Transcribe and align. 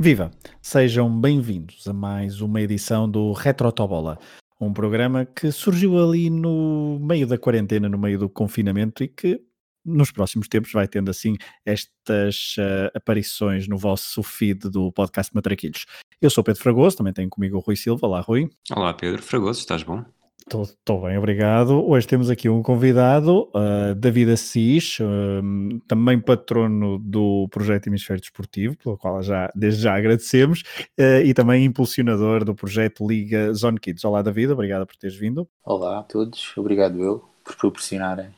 Viva! 0.00 0.30
Sejam 0.62 1.10
bem-vindos 1.20 1.88
a 1.88 1.92
mais 1.92 2.40
uma 2.40 2.60
edição 2.60 3.10
do 3.10 3.32
Retrotobola, 3.32 4.16
um 4.60 4.72
programa 4.72 5.26
que 5.26 5.50
surgiu 5.50 5.98
ali 5.98 6.30
no 6.30 7.00
meio 7.00 7.26
da 7.26 7.36
quarentena, 7.36 7.88
no 7.88 7.98
meio 7.98 8.16
do 8.16 8.28
confinamento 8.28 9.02
e 9.02 9.08
que 9.08 9.42
nos 9.84 10.12
próximos 10.12 10.46
tempos 10.46 10.70
vai 10.70 10.86
tendo 10.86 11.10
assim 11.10 11.36
estas 11.66 12.54
uh, 12.58 12.94
aparições 12.94 13.66
no 13.66 13.76
vosso 13.76 14.22
feed 14.22 14.70
do 14.70 14.92
podcast 14.92 15.34
Matraquilhos. 15.34 15.84
Eu 16.22 16.30
sou 16.30 16.44
Pedro 16.44 16.62
Fragoso, 16.62 16.98
também 16.98 17.12
tenho 17.12 17.28
comigo 17.28 17.56
o 17.56 17.60
Rui 17.60 17.74
Silva. 17.74 18.06
Olá, 18.06 18.20
Rui. 18.20 18.48
Olá, 18.70 18.94
Pedro 18.94 19.20
Fragoso, 19.20 19.58
estás 19.58 19.82
bom? 19.82 20.04
Estou 20.48 21.02
bem, 21.02 21.18
obrigado. 21.18 21.86
Hoje 21.86 22.06
temos 22.06 22.30
aqui 22.30 22.48
um 22.48 22.62
convidado, 22.62 23.50
uh, 23.54 23.94
David 23.94 24.32
Assis, 24.32 24.98
uh, 24.98 25.78
também 25.86 26.18
patrono 26.18 26.98
do 26.98 27.46
projeto 27.50 27.88
Hemisfério 27.88 28.18
Desportivo, 28.18 28.74
pelo 28.78 28.96
qual 28.96 29.22
já, 29.22 29.52
desde 29.54 29.82
já 29.82 29.94
agradecemos, 29.94 30.62
uh, 30.98 31.20
e 31.22 31.34
também 31.34 31.66
impulsionador 31.66 32.46
do 32.46 32.54
projeto 32.54 33.06
Liga 33.06 33.52
Zone 33.52 33.78
Kids. 33.78 34.02
Olá, 34.06 34.22
David, 34.22 34.52
obrigado 34.52 34.86
por 34.86 34.96
teres 34.96 35.16
vindo. 35.16 35.46
Olá 35.62 35.98
a 35.98 36.02
todos, 36.02 36.56
obrigado 36.56 37.02
eu 37.02 37.22
por 37.44 37.54
proporcionarem 37.56 38.30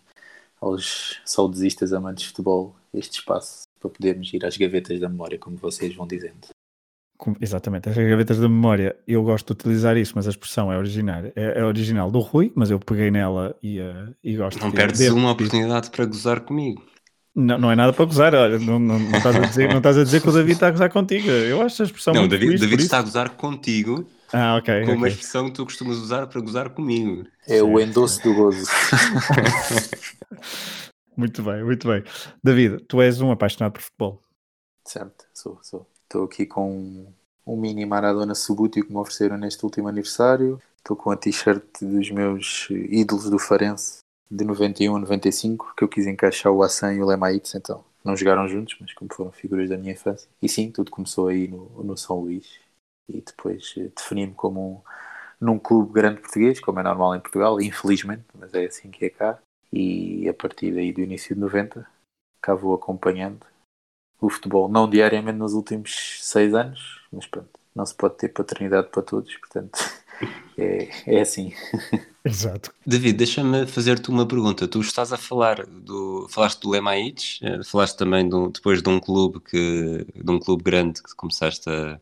aos 0.60 1.20
saudosistas 1.24 1.92
amantes 1.92 2.24
de 2.24 2.30
futebol 2.30 2.74
este 2.92 3.20
espaço 3.20 3.62
para 3.78 3.88
podermos 3.88 4.34
ir 4.34 4.44
às 4.44 4.56
gavetas 4.56 4.98
da 4.98 5.08
memória, 5.08 5.38
como 5.38 5.56
vocês 5.56 5.94
vão 5.94 6.08
dizendo. 6.08 6.48
Exatamente, 7.40 7.88
as 7.88 7.96
gavetas 7.96 8.38
da 8.38 8.48
memória, 8.48 8.96
eu 9.06 9.22
gosto 9.22 9.46
de 9.48 9.52
utilizar 9.52 9.96
isso, 9.96 10.12
mas 10.16 10.26
a 10.26 10.30
expressão 10.30 10.72
é 10.72 10.78
original, 10.78 11.24
é, 11.36 11.60
é 11.60 11.64
original 11.64 12.10
do 12.10 12.18
Rui, 12.20 12.52
mas 12.54 12.70
eu 12.70 12.78
peguei 12.78 13.10
nela 13.10 13.54
e, 13.62 13.80
uh, 13.80 14.14
e 14.24 14.36
gosto 14.36 14.58
Não 14.60 14.70
de, 14.70 14.76
perdes 14.76 15.00
de... 15.00 15.10
uma 15.10 15.30
oportunidade 15.30 15.90
para 15.90 16.04
gozar 16.06 16.40
comigo. 16.40 16.82
Não, 17.34 17.58
não 17.58 17.70
é 17.70 17.76
nada 17.76 17.92
para 17.92 18.04
gozar, 18.04 18.34
olha, 18.34 18.58
não, 18.58 18.78
não, 18.78 18.98
não, 18.98 19.16
estás 19.16 19.36
a 19.36 19.40
dizer, 19.40 19.68
não 19.68 19.78
estás 19.78 19.98
a 19.98 20.04
dizer 20.04 20.20
que 20.20 20.28
o 20.28 20.32
David 20.32 20.52
está 20.52 20.68
a 20.68 20.70
gozar 20.70 20.90
contigo. 20.90 21.28
Eu 21.28 21.62
acho 21.62 21.82
a 21.82 21.84
expressão 21.84 22.12
Não, 22.12 22.22
muito 22.22 22.32
David, 22.32 22.48
feliz, 22.48 22.60
David 22.60 22.82
está 22.82 22.98
a 22.98 23.02
gozar 23.02 23.30
contigo. 23.30 24.06
Ah, 24.32 24.56
ok. 24.56 24.74
Com 24.80 24.82
okay. 24.82 24.94
uma 24.94 25.08
expressão 25.08 25.46
que 25.46 25.52
tu 25.52 25.64
costumas 25.64 25.98
usar 25.98 26.26
para 26.26 26.40
gozar 26.40 26.70
comigo. 26.70 27.24
É 27.46 27.62
o 27.62 27.78
endosso 27.80 28.22
do 28.22 28.34
gozo. 28.34 28.64
muito 31.16 31.42
bem, 31.42 31.64
muito 31.64 31.88
bem. 31.88 32.02
David, 32.42 32.84
tu 32.88 33.00
és 33.00 33.20
um 33.20 33.30
apaixonado 33.30 33.72
por 33.72 33.82
futebol. 33.82 34.22
Certo, 34.84 35.24
sou, 35.32 35.58
sou. 35.62 35.89
Estou 36.10 36.24
aqui 36.24 36.44
com 36.44 37.06
um 37.46 37.56
mini 37.56 37.86
Maradona 37.86 38.34
Subútil 38.34 38.84
que 38.84 38.90
me 38.90 38.98
ofereceram 38.98 39.36
neste 39.36 39.64
último 39.64 39.86
aniversário. 39.86 40.60
Estou 40.78 40.96
com 40.96 41.12
a 41.12 41.16
t-shirt 41.16 41.62
dos 41.80 42.10
meus 42.10 42.66
ídolos 42.68 43.30
do 43.30 43.38
Farense 43.38 43.98
de 44.28 44.44
91 44.44 44.96
a 44.96 44.98
95, 44.98 45.72
que 45.76 45.84
eu 45.84 45.88
quis 45.88 46.08
encaixar 46.08 46.50
o 46.50 46.64
Assan 46.64 46.94
e 46.94 47.00
o 47.00 47.06
Lemaites, 47.06 47.54
então 47.54 47.84
não 48.04 48.16
jogaram 48.16 48.48
juntos, 48.48 48.76
mas 48.80 48.92
como 48.92 49.14
foram 49.14 49.30
figuras 49.30 49.68
da 49.68 49.76
minha 49.76 49.92
infância. 49.92 50.28
E 50.42 50.48
sim, 50.48 50.72
tudo 50.72 50.90
começou 50.90 51.28
aí 51.28 51.46
no, 51.46 51.66
no 51.84 51.96
São 51.96 52.18
Luís 52.18 52.58
e 53.08 53.20
depois 53.20 53.72
eh, 53.78 53.92
defini-me 53.96 54.34
como 54.34 54.60
um, 54.60 54.80
num 55.40 55.60
clube 55.60 55.92
grande 55.92 56.22
português, 56.22 56.58
como 56.58 56.80
é 56.80 56.82
normal 56.82 57.14
em 57.14 57.20
Portugal, 57.20 57.60
infelizmente, 57.60 58.24
mas 58.36 58.52
é 58.52 58.64
assim 58.64 58.90
que 58.90 59.04
é 59.04 59.10
cá. 59.10 59.38
E 59.72 60.28
a 60.28 60.34
partir 60.34 60.74
daí 60.74 60.92
do 60.92 61.02
início 61.02 61.36
de 61.36 61.40
90, 61.40 61.86
cá 62.42 62.52
vou 62.52 62.74
acompanhando 62.74 63.46
o 64.20 64.30
futebol, 64.30 64.68
não 64.68 64.88
diariamente 64.88 65.38
nos 65.38 65.52
últimos 65.52 66.18
seis 66.20 66.54
anos, 66.54 67.00
mas 67.12 67.26
pronto, 67.26 67.48
não 67.74 67.86
se 67.86 67.94
pode 67.94 68.16
ter 68.16 68.28
paternidade 68.28 68.88
para 68.88 69.02
todos, 69.02 69.34
portanto 69.36 69.78
é, 70.58 70.88
é 71.06 71.20
assim. 71.20 71.52
Exato. 72.24 72.72
David, 72.86 73.16
deixa-me 73.16 73.66
fazer-te 73.66 74.10
uma 74.10 74.26
pergunta. 74.26 74.68
Tu 74.68 74.80
estás 74.80 75.12
a 75.12 75.16
falar 75.16 75.64
do. 75.66 76.28
Falaste 76.28 76.60
do 76.60 76.70
Lemaites, 76.70 77.40
eh, 77.42 77.62
falaste 77.64 77.96
também 77.96 78.28
do, 78.28 78.50
depois 78.50 78.82
de 78.82 78.88
um 78.90 79.00
clube 79.00 79.40
que. 79.40 80.06
de 80.14 80.30
um 80.30 80.38
clube 80.38 80.62
grande 80.62 81.02
que 81.02 81.14
começaste 81.16 81.68
a, 81.70 81.98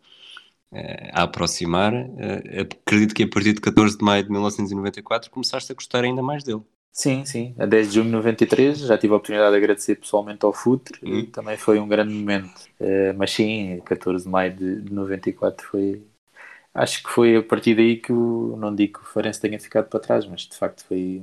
eh, 0.73 1.11
a 1.15 1.23
aproximar. 1.23 1.95
Eh, 1.95 2.63
acredito 2.63 3.15
que 3.15 3.23
a 3.23 3.29
partir 3.29 3.53
de 3.55 3.61
14 3.61 3.97
de 3.99 4.05
maio 4.05 4.25
de 4.25 4.31
1994 4.31 5.31
começaste 5.31 5.71
a 5.73 5.75
gostar 5.75 6.05
ainda 6.05 6.23
mais 6.23 6.43
dele. 6.45 6.63
Sim, 6.93 7.25
sim. 7.25 7.55
A 7.59 7.65
10 7.67 7.89
de 7.89 7.95
junho 7.95 8.07
de 8.07 8.13
93 8.13 8.79
já 8.81 8.99
tive 8.99 9.13
a 9.13 9.17
oportunidade 9.17 9.53
de 9.53 9.57
agradecer 9.59 9.97
pessoalmente 9.97 10.45
ao 10.45 10.53
FUTRE 10.53 10.99
Hum. 11.03 11.19
e 11.21 11.27
também 11.29 11.57
foi 11.57 11.79
um 11.79 11.87
grande 11.89 12.13
momento. 12.13 12.69
Eh, 12.81 13.13
mas 13.13 13.31
sim, 13.33 13.81
14 13.85 14.25
de 14.25 14.31
maio 14.31 14.55
de, 14.57 14.81
de 14.83 14.93
94 14.93 15.67
foi. 15.67 16.03
Acho 16.75 17.03
que 17.03 17.11
foi 17.11 17.37
a 17.37 17.43
partir 17.43 17.75
daí 17.77 17.97
que 17.99 18.13
o. 18.13 18.57
Não 18.59 18.75
digo 18.75 19.01
que 19.01 19.05
o 19.07 19.09
Farense 19.09 19.41
tenha 19.41 19.61
ficado 19.61 19.89
para 19.89 20.01
trás, 20.01 20.27
mas 20.27 20.43
de 20.43 20.57
facto 20.57 20.85
foi 20.87 21.23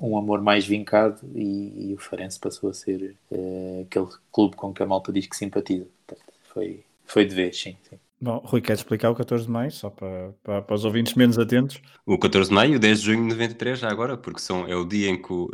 um, 0.00 0.10
um 0.12 0.18
amor 0.18 0.42
mais 0.42 0.66
vincado 0.66 1.20
e, 1.34 1.90
e 1.92 1.94
o 1.94 1.98
Farense 1.98 2.38
passou 2.40 2.70
a 2.70 2.74
ser 2.74 3.16
eh, 3.32 3.82
aquele 3.86 4.08
clube 4.32 4.56
com 4.56 4.72
que 4.74 4.82
a 4.82 4.86
malta 4.86 5.12
diz 5.12 5.26
que 5.26 5.36
simpatiza. 5.36 5.86
Portanto, 6.06 6.32
foi, 6.54 6.84
foi 7.06 7.24
de 7.26 7.34
vez, 7.34 7.60
sim. 7.60 7.76
sim. 7.90 7.98
Bom, 8.20 8.38
Rui, 8.44 8.60
queres 8.60 8.80
explicar 8.80 9.10
o 9.10 9.14
14 9.14 9.44
de 9.44 9.50
maio, 9.50 9.70
só 9.70 9.90
para, 9.90 10.32
para, 10.42 10.62
para 10.62 10.74
os 10.74 10.84
ouvintes 10.84 11.14
menos 11.14 11.38
atentos? 11.38 11.80
O 12.04 12.18
14 12.18 12.48
de 12.48 12.54
maio 12.54 12.72
e 12.72 12.76
o 12.76 12.80
10 12.80 13.00
de 13.00 13.06
junho 13.06 13.22
de 13.22 13.34
93, 13.34 13.78
já 13.78 13.88
agora, 13.88 14.16
porque 14.16 14.40
são, 14.40 14.66
é 14.66 14.74
o 14.74 14.84
dia 14.84 15.08
em 15.08 15.22
que, 15.22 15.32
o, 15.32 15.48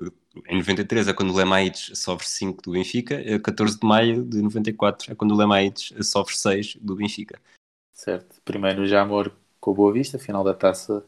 em 0.48 0.58
93 0.58 1.08
é 1.08 1.12
quando 1.12 1.30
o 1.30 1.36
Lemaites 1.36 1.98
sofre 1.98 2.26
5 2.26 2.62
do 2.62 2.72
Benfica, 2.72 3.20
e 3.20 3.38
14 3.38 3.78
de 3.78 3.86
maio 3.86 4.24
de 4.24 4.40
94 4.40 5.12
é 5.12 5.14
quando 5.14 5.32
o 5.32 5.36
Lemaites 5.36 5.94
sofre 6.06 6.36
6 6.38 6.76
do 6.76 6.96
Benfica. 6.96 7.38
Certo. 7.92 8.40
Primeiro 8.42 8.86
já 8.86 9.02
amor 9.02 9.30
com 9.60 9.72
o 9.72 9.74
Boa 9.74 9.92
Vista, 9.92 10.18
final 10.18 10.42
da 10.42 10.54
taça, 10.54 11.04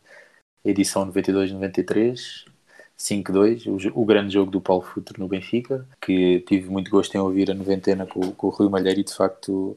edição 0.63 1.11
92-93, 1.11 2.45
5-2, 2.99 3.67
o, 3.95 4.01
o, 4.01 4.05
grande 4.05 4.35
jogo 4.35 4.51
do 4.51 4.61
Paulo 4.61 4.83
Futre 4.83 5.19
no 5.19 5.29
Benfica, 5.29 5.87
que 6.03 6.41
tive 6.41 6.69
muito 6.69 6.91
gosto 6.91 7.15
em 7.15 7.19
ouvir 7.19 7.51
a 7.51 7.55
noventena 7.55 8.07
com, 8.07 8.33
com 8.33 8.47
o 8.47 8.51
Rui 8.51 8.69
Malheiro 8.69 9.01
e 9.01 9.05
de 9.05 9.15
facto 9.15 9.77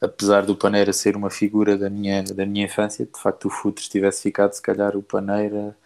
apesar 0.00 0.44
do 0.44 0.56
Paneira 0.56 0.92
ser 0.92 1.16
uma 1.16 1.30
figura 1.30 1.76
da 1.76 1.88
minha, 1.90 2.22
da 2.22 2.46
minha 2.46 2.66
infância, 2.66 3.06
de 3.06 3.20
facto 3.20 3.46
o 3.46 3.50
Futres 3.50 3.88
tivesse 3.88 4.22
ficado, 4.22 4.52
se 4.52 4.62
calhar 4.62 4.96
o 4.96 5.02
Paneira 5.02 5.76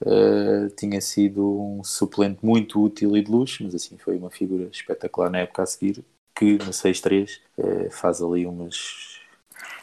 uh, 0.00 0.70
tinha 0.76 1.00
sido 1.00 1.60
um 1.60 1.84
suplente 1.84 2.44
muito 2.44 2.82
útil 2.82 3.16
e 3.16 3.22
de 3.22 3.30
luxo, 3.30 3.64
mas 3.64 3.74
assim 3.74 3.96
foi 3.98 4.16
uma 4.16 4.30
figura 4.30 4.68
espetacular 4.70 5.30
na 5.30 5.38
época 5.38 5.62
a 5.62 5.66
seguir, 5.66 6.04
que 6.34 6.52
no 6.58 6.72
6-3 6.72 7.40
uh, 7.58 7.90
faz 7.90 8.22
ali 8.22 8.46
umas 8.46 9.20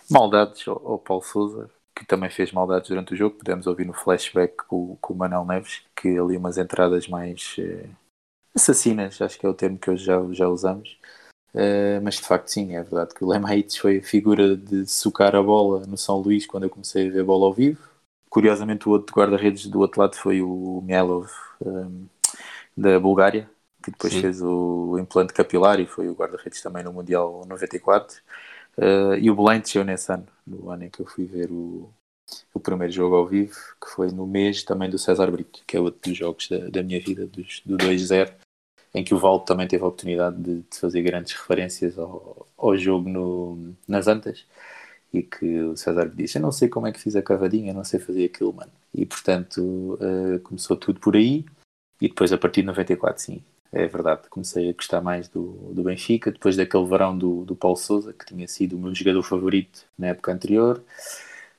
maldades 0.10 0.68
ao, 0.68 0.88
ao 0.88 1.00
Paulo 1.00 1.24
Souza, 1.24 1.70
que 1.96 2.06
também 2.06 2.30
fez 2.30 2.52
maldades 2.52 2.90
durante 2.90 3.14
o 3.14 3.18
jogo, 3.18 3.38
podemos 3.38 3.68
ouvir 3.68 3.86
no 3.86 3.94
flashback 3.94 4.56
com, 4.68 4.98
com 5.00 5.14
o 5.14 5.18
Manel 5.18 5.46
Neves, 5.46 5.84
que 5.96 6.18
ali 6.18 6.38
umas 6.38 6.58
entradas 6.58 7.08
mais 7.08 7.56
uh, 7.60 7.90
assassinas, 8.56 9.22
acho 9.22 9.40
que 9.40 9.46
é 9.46 9.50
o 9.50 9.54
termo 9.54 9.78
que 9.78 9.90
hoje 9.90 10.06
já, 10.06 10.20
já 10.32 10.48
usamos, 10.48 10.98
Uh, 11.54 12.02
mas 12.02 12.16
de 12.16 12.24
facto 12.24 12.48
sim, 12.48 12.76
é 12.76 12.82
verdade 12.82 13.14
que 13.14 13.24
o 13.24 13.28
Lemaites 13.28 13.78
foi 13.78 14.00
a 14.00 14.04
figura 14.04 14.58
de 14.58 14.88
socar 14.88 15.36
a 15.36 15.44
bola 15.44 15.86
no 15.86 15.98
São 15.98 16.18
Luís 16.18 16.48
quando 16.48 16.64
eu 16.64 16.70
comecei 16.70 17.08
a 17.08 17.12
ver 17.12 17.24
bola 17.24 17.46
ao 17.46 17.54
vivo. 17.54 17.88
Curiosamente 18.28 18.90
o 18.90 18.92
outro 18.92 19.16
guarda-redes 19.16 19.68
do 19.68 19.80
outro 19.80 20.02
lado 20.02 20.16
foi 20.16 20.42
o 20.42 20.82
Mielov 20.84 21.30
um, 21.64 22.08
da 22.76 23.00
Bulgária, 23.00 23.48
que 23.84 23.92
depois 23.92 24.12
sim. 24.12 24.22
fez 24.22 24.42
o 24.42 24.98
implante 24.98 25.34
capilar 25.34 25.80
e 25.80 25.86
foi 25.86 26.10
o 26.10 26.16
guarda-redes 26.16 26.60
também 26.62 26.84
no 26.84 26.92
Mundial 26.92 27.46
94. 27.48 28.18
Uh, 28.76 29.14
e 29.22 29.30
o 29.30 29.36
Belém 29.36 29.60
desceu 29.60 29.84
nesse 29.84 30.12
ano, 30.12 30.26
no 30.48 30.72
ano 30.72 30.86
em 30.86 30.90
que 30.90 31.00
eu 31.02 31.06
fui 31.06 31.26
ver 31.26 31.52
o, 31.52 31.94
o 32.52 32.60
primeiro 32.60 32.92
jogo 32.92 33.16
ao 33.16 33.28
vivo, 33.28 33.56
que 33.80 33.92
foi 33.92 34.12
no 34.12 34.26
mês 34.26 34.64
também 34.64 34.90
do 34.90 34.98
César 34.98 35.30
Brito, 35.30 35.62
que 35.68 35.78
é 35.78 35.80
outro 35.80 36.10
dos 36.10 36.18
jogos 36.18 36.50
da, 36.50 36.70
da 36.70 36.82
minha 36.82 37.00
vida, 37.00 37.28
dos, 37.28 37.62
do 37.64 37.78
2-0 37.78 38.34
em 38.94 39.04
que 39.04 39.14
o 39.14 39.18
Valdo 39.18 39.46
também 39.46 39.68
teve 39.68 39.84
a 39.84 39.88
oportunidade 39.88 40.38
de, 40.38 40.56
de 40.62 40.78
fazer 40.80 41.02
grandes 41.02 41.34
referências 41.34 41.98
ao, 41.98 42.48
ao 42.58 42.78
jogo 42.78 43.10
no, 43.10 43.76
nas 43.88 44.08
Antas 44.08 44.46
e 45.14 45.22
que 45.24 45.60
o 45.62 45.78
César 45.78 46.10
disse, 46.10 46.38
eu 46.38 46.42
não 46.42 46.52
sei 46.52 46.68
como 46.70 46.88
é 46.88 46.92
que 46.92 47.00
fiz 47.00 47.16
a 47.16 47.22
cavadinha, 47.22 47.74
não 47.74 47.84
sei 47.84 48.00
fazer 48.00 48.26
aquilo, 48.26 48.54
mano. 48.54 48.72
E 48.94 49.06
portanto 49.06 49.60
uh, 50.02 50.40
começou 50.44 50.76
tudo 50.78 51.00
por 51.00 51.16
aí 51.16 51.46
e 52.02 52.08
depois 52.10 52.34
a 52.34 52.38
partir 52.38 52.62
de 52.62 52.68
94, 52.68 53.22
sim, 53.22 53.44
é 53.72 53.88
verdade, 53.88 54.30
comecei 54.30 54.70
a 54.70 54.74
gostar 54.74 55.02
mais 55.02 55.28
do, 55.28 55.72
do 55.74 55.84
Benfica, 55.84 56.32
depois 56.32 56.56
daquele 56.56 56.86
verão 56.86 57.18
do, 57.18 57.44
do 57.44 57.56
Paulo 57.56 57.78
Souza, 57.78 58.14
que 58.14 58.26
tinha 58.26 58.48
sido 58.48 58.76
o 58.76 58.80
meu 58.80 58.94
jogador 58.94 59.24
favorito 59.24 59.86
na 59.98 60.08
época 60.08 60.32
anterior. 60.32 60.84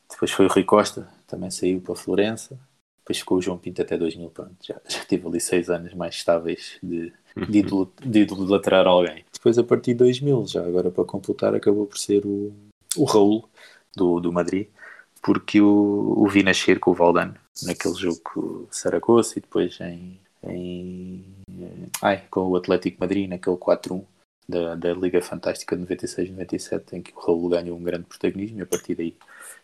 Depois 0.09 0.31
foi 0.31 0.47
o 0.47 0.49
Rui 0.49 0.65
Costa, 0.65 1.09
também 1.27 1.51
saiu 1.51 1.81
para 1.81 1.95
a 1.95 1.97
Florença. 1.97 2.59
Depois 2.99 3.19
ficou 3.19 3.39
o 3.39 3.43
João 3.43 3.59
Pinto 3.59 3.83
até 3.83 3.99
2000, 3.99 4.31
pronto, 4.31 4.55
já, 4.63 4.81
já 4.89 5.05
tive 5.05 5.27
ali 5.27 5.41
seis 5.41 5.69
anos 5.69 5.93
mais 5.95 6.15
estáveis 6.15 6.79
de, 6.83 7.13
de, 7.37 7.59
idol, 7.59 7.93
de 8.03 8.21
idolatrar 8.21 8.87
alguém. 8.87 9.25
Depois, 9.33 9.59
a 9.59 9.65
partir 9.65 9.93
de 9.93 9.99
2000, 9.99 10.47
já 10.47 10.65
agora 10.65 10.91
para 10.91 11.05
completar, 11.05 11.55
acabou 11.55 11.87
por 11.87 11.99
ser 11.99 12.25
o, 12.25 12.53
o 12.97 13.05
Raul 13.05 13.49
do, 13.95 14.21
do 14.21 14.33
Madrid, 14.33 14.69
porque 15.23 15.61
o, 15.61 16.15
o 16.17 16.29
vi 16.29 16.43
nascer 16.43 16.79
com 16.79 16.91
o 16.91 16.95
Valdano 16.95 17.35
naquele 17.63 17.95
jogo 17.95 18.21
com 18.23 18.67
Saragossa 18.71 19.39
e 19.39 19.43
depois 19.43 19.79
em, 19.81 20.19
em 20.43 21.25
ai, 22.03 22.25
com 22.31 22.49
o 22.49 22.57
Atlético 22.57 23.01
Madrid 23.01 23.29
naquele 23.29 23.57
4-1 23.57 24.05
da, 24.49 24.75
da 24.75 24.93
Liga 24.93 25.23
Fantástica 25.23 25.77
de 25.77 25.85
96-97 25.85 26.93
em 26.93 27.03
que 27.03 27.13
o 27.15 27.21
Raul 27.21 27.49
ganhou 27.49 27.79
um 27.79 27.83
grande 27.83 28.05
protagonismo 28.05 28.59
e 28.59 28.63
a 28.63 28.67
partir 28.67 28.95
daí, 28.95 29.17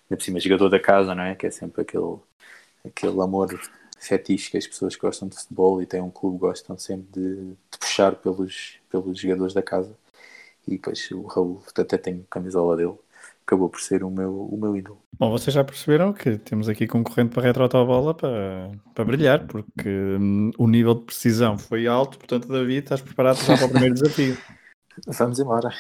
ainda 0.09 0.17
por 0.17 0.23
cima, 0.23 0.41
jogador 0.41 0.69
da 0.69 0.81
casa, 0.81 1.15
não 1.15 1.23
é? 1.23 1.35
Que 1.35 1.47
é 1.47 1.51
sempre 1.51 1.83
aquele, 1.83 2.17
aquele 2.85 3.21
amor 3.21 3.61
fetiche 4.01 4.51
que 4.51 4.57
as 4.57 4.67
pessoas 4.67 4.97
que 4.97 5.03
gostam 5.03 5.29
de 5.29 5.37
futebol 5.37 5.83
e 5.83 5.87
têm 5.87 6.01
um 6.01 6.11
clube 6.11 6.39
gostam 6.39 6.77
sempre 6.79 7.07
de, 7.13 7.37
de 7.71 7.79
puxar 7.79 8.17
pelos, 8.17 8.79
pelos 8.91 9.21
jogadores 9.21 9.55
da 9.55 9.63
casa. 9.63 9.95
E 10.67 10.73
depois 10.73 11.11
o 11.11 11.23
Raul 11.23 11.63
até 11.77 11.99
tem 11.99 12.27
camisola 12.31 12.77
dele. 12.77 12.95
acabou 13.47 13.69
por 13.69 13.81
ser 13.81 14.03
o 14.03 14.11
meu, 14.11 14.33
o 14.33 14.57
meu 14.57 14.77
ídolo. 14.77 14.99
Bom, 15.19 15.31
vocês 15.31 15.53
já 15.53 15.63
perceberam 15.63 16.13
que 16.13 16.39
temos 16.39 16.69
aqui 16.69 16.87
concorrente 16.87 17.35
para 17.35 17.43
Retro 17.43 17.69
Bola 17.69 18.15
para, 18.15 18.71
para 18.95 19.05
brilhar, 19.05 19.47
porque 19.47 19.89
hum, 19.89 20.51
o 20.57 20.67
nível 20.67 20.95
de 20.95 21.05
precisão 21.05 21.59
foi 21.59 21.87
alto, 21.87 22.19
portanto, 22.19 22.49
David, 22.49 22.85
estás 22.85 23.03
preparado 23.03 23.39
já 23.45 23.57
para 23.57 23.67
o 23.67 23.71
primeiro 23.71 23.95
desafio. 23.95 24.37
Vamos 25.07 25.39
embora. 25.39 25.71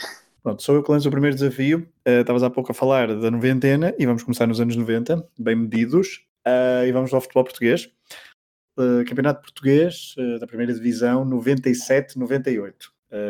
Pronto, 0.43 0.62
sou 0.62 0.75
eu 0.75 0.82
que 0.82 0.90
lanço 0.90 1.08
o 1.08 1.11
primeiro 1.11 1.37
desafio. 1.37 1.87
Uh, 2.06 2.20
estavas 2.20 2.43
há 2.43 2.50
pouco 2.50 2.73
a 2.73 2.75
falar 2.75 3.14
da 3.14 3.31
noventena 3.31 3.94
e 3.99 4.06
vamos 4.06 4.23
começar 4.23 4.46
nos 4.46 4.61
anos 4.61 4.75
90, 4.75 5.26
bem 5.38 5.55
medidos, 5.55 6.25
uh, 6.46 6.87
e 6.87 6.92
vamos 6.92 7.12
ao 7.12 7.20
futebol 7.20 7.44
português. 7.44 7.90
Uh, 8.78 9.04
campeonato 9.06 9.42
Português 9.42 10.14
da 10.38 10.46
primeira 10.46 10.72
divisão 10.72 11.28
97-98. 11.28 12.75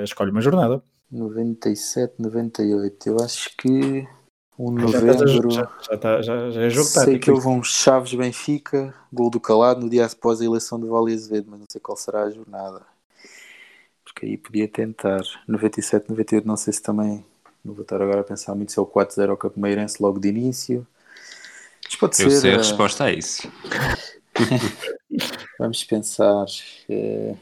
escolhe 0.04 0.30
uma 0.30 0.40
jornada. 0.40 0.82
97-98. 1.12 3.06
Eu 3.06 3.16
acho 3.20 3.56
que 3.56 4.06
um 4.60 4.70
novembro. 4.70 5.50
Já, 5.50 5.68
já, 5.90 5.96
tá, 5.96 6.20
já, 6.20 6.50
já 6.50 6.60
é 6.60 6.70
jogo 6.70 6.86
Sei 6.86 7.18
que 7.18 7.30
houve 7.30 7.48
um 7.48 7.62
Chaves 7.62 8.12
Benfica, 8.12 8.94
gol 9.10 9.30
do 9.30 9.40
calado 9.40 9.80
no 9.80 9.88
dia 9.88 10.04
após 10.04 10.40
a 10.40 10.44
eleição 10.44 10.78
de 10.78 10.86
Vale 10.86 11.14
Azevedo, 11.14 11.46
mas 11.50 11.60
não 11.60 11.66
sei 11.70 11.80
qual 11.80 11.96
será 11.96 12.24
a 12.24 12.30
jornada. 12.30 12.82
Porque 14.04 14.26
aí 14.26 14.36
podia 14.36 14.68
tentar. 14.68 15.22
97, 15.48 16.10
98, 16.10 16.46
não 16.46 16.56
sei 16.56 16.74
se 16.74 16.82
também. 16.82 17.24
Não 17.64 17.72
vou 17.72 17.82
estar 17.82 18.00
agora 18.02 18.20
a 18.20 18.24
pensar 18.24 18.54
muito 18.54 18.72
se 18.72 18.78
é 18.78 18.82
o 18.82 18.86
4-0 18.86 19.30
ao 19.30 19.36
Capimeirense 19.36 20.02
logo 20.02 20.18
de 20.18 20.28
início. 20.28 20.86
Mas 21.90 21.96
pode 21.96 22.22
Eu 22.22 22.30
ser, 22.30 22.40
sei 22.40 22.52
a 22.52 22.54
uh... 22.54 22.58
resposta 22.58 23.04
a 23.04 23.12
isso. 23.12 23.50
Vamos 25.58 25.82
pensar. 25.82 26.46
É... 26.88 27.34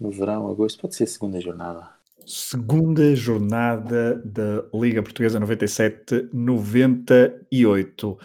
No 0.00 0.10
verão, 0.10 0.50
agosto, 0.50 0.80
pode 0.80 0.96
ser 0.96 1.04
a 1.04 1.06
segunda 1.06 1.40
jornada 1.40 1.88
segunda 2.26 3.14
jornada 3.14 4.20
da 4.24 4.64
Liga 4.72 5.02
Portuguesa 5.02 5.38
97-98. 5.40 8.18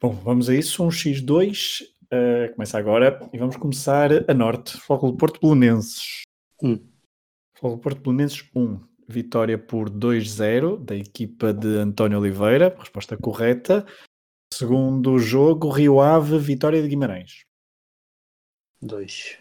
Bom, 0.00 0.12
vamos 0.12 0.48
a 0.50 0.54
isso, 0.54 0.84
um 0.84 0.88
X2, 0.88 1.82
uh, 1.82 2.52
começa 2.54 2.78
agora, 2.78 3.18
e 3.32 3.38
vamos 3.38 3.56
começar 3.56 4.10
a 4.28 4.34
norte, 4.34 4.76
Foco 4.78 5.16
Porto 5.16 5.40
Belenenses. 5.40 6.20
1. 6.62 6.70
Um. 6.70 6.78
Foco 7.58 7.78
Porto 7.78 8.02
Belenenses 8.02 8.44
1, 8.54 8.60
um. 8.60 8.78
Vitória 9.10 9.58
por 9.58 9.90
2-0 9.90 10.78
da 10.78 10.94
equipa 10.94 11.52
de 11.52 11.76
António 11.76 12.18
Oliveira, 12.18 12.74
resposta 12.78 13.16
correta. 13.16 13.84
Segundo 14.52 15.18
jogo, 15.18 15.68
Rio 15.68 16.00
Ave, 16.00 16.38
vitória 16.38 16.80
de 16.80 16.88
Guimarães. 16.88 17.44
2. 18.80 19.38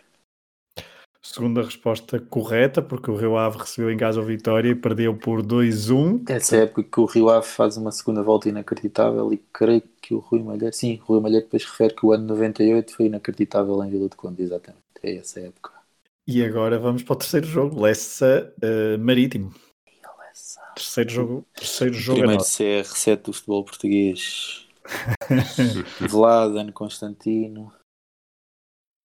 Segunda 1.22 1.62
resposta 1.62 2.20
correta, 2.20 2.82
porque 2.82 3.12
o 3.12 3.16
Rio 3.16 3.38
Ave 3.38 3.60
recebeu 3.60 3.92
em 3.92 3.98
casa 3.98 4.20
o 4.20 4.26
Vitória 4.26 4.70
e 4.72 4.76
perdeu 4.76 5.16
por 5.16 5.44
2-1. 5.44 6.24
Essa 6.30 6.56
é 6.56 6.60
a 6.60 6.64
época 6.64 6.84
que 6.84 7.00
o 7.00 7.06
Rio 7.06 7.30
Ave 7.30 7.46
faz 7.46 7.78
uma 7.78 7.92
segunda 7.92 8.24
volta 8.24 8.50
inacreditável 8.50 9.32
e 9.32 9.38
creio 9.54 9.84
que 10.02 10.14
o 10.14 10.20
Rui 10.20 10.42
Malheiro, 10.42 10.74
sim, 10.74 11.00
o 11.04 11.14
Rui 11.14 11.22
Malheiro 11.22 11.46
depois 11.46 11.66
refere 11.66 11.94
que 11.94 12.06
o 12.06 12.12
ano 12.12 12.26
98 12.26 12.96
foi 12.96 13.06
inacreditável 13.06 13.84
em 13.84 13.90
Vila 13.90 14.10
de 14.10 14.16
Conde, 14.16 14.42
exatamente. 14.42 14.82
É 15.04 15.18
essa 15.18 15.40
época. 15.40 15.79
E 16.32 16.46
agora 16.46 16.78
vamos 16.78 17.02
para 17.02 17.14
o 17.14 17.16
terceiro 17.16 17.48
jogo, 17.48 17.82
Lessa 17.82 18.54
uh, 18.62 19.00
Marítimo. 19.00 19.52
Lessa. 20.20 20.62
Terceiro 20.76 21.10
jogo, 21.10 21.48
terceiro 21.56 21.94
jogo 21.96 22.20
Primeiro 22.20 22.44
CR7 22.44 23.24
do 23.24 23.34
futebol 23.34 23.66
português. 23.66 24.68
Vladan 26.08 26.72
Constantino. 26.72 27.74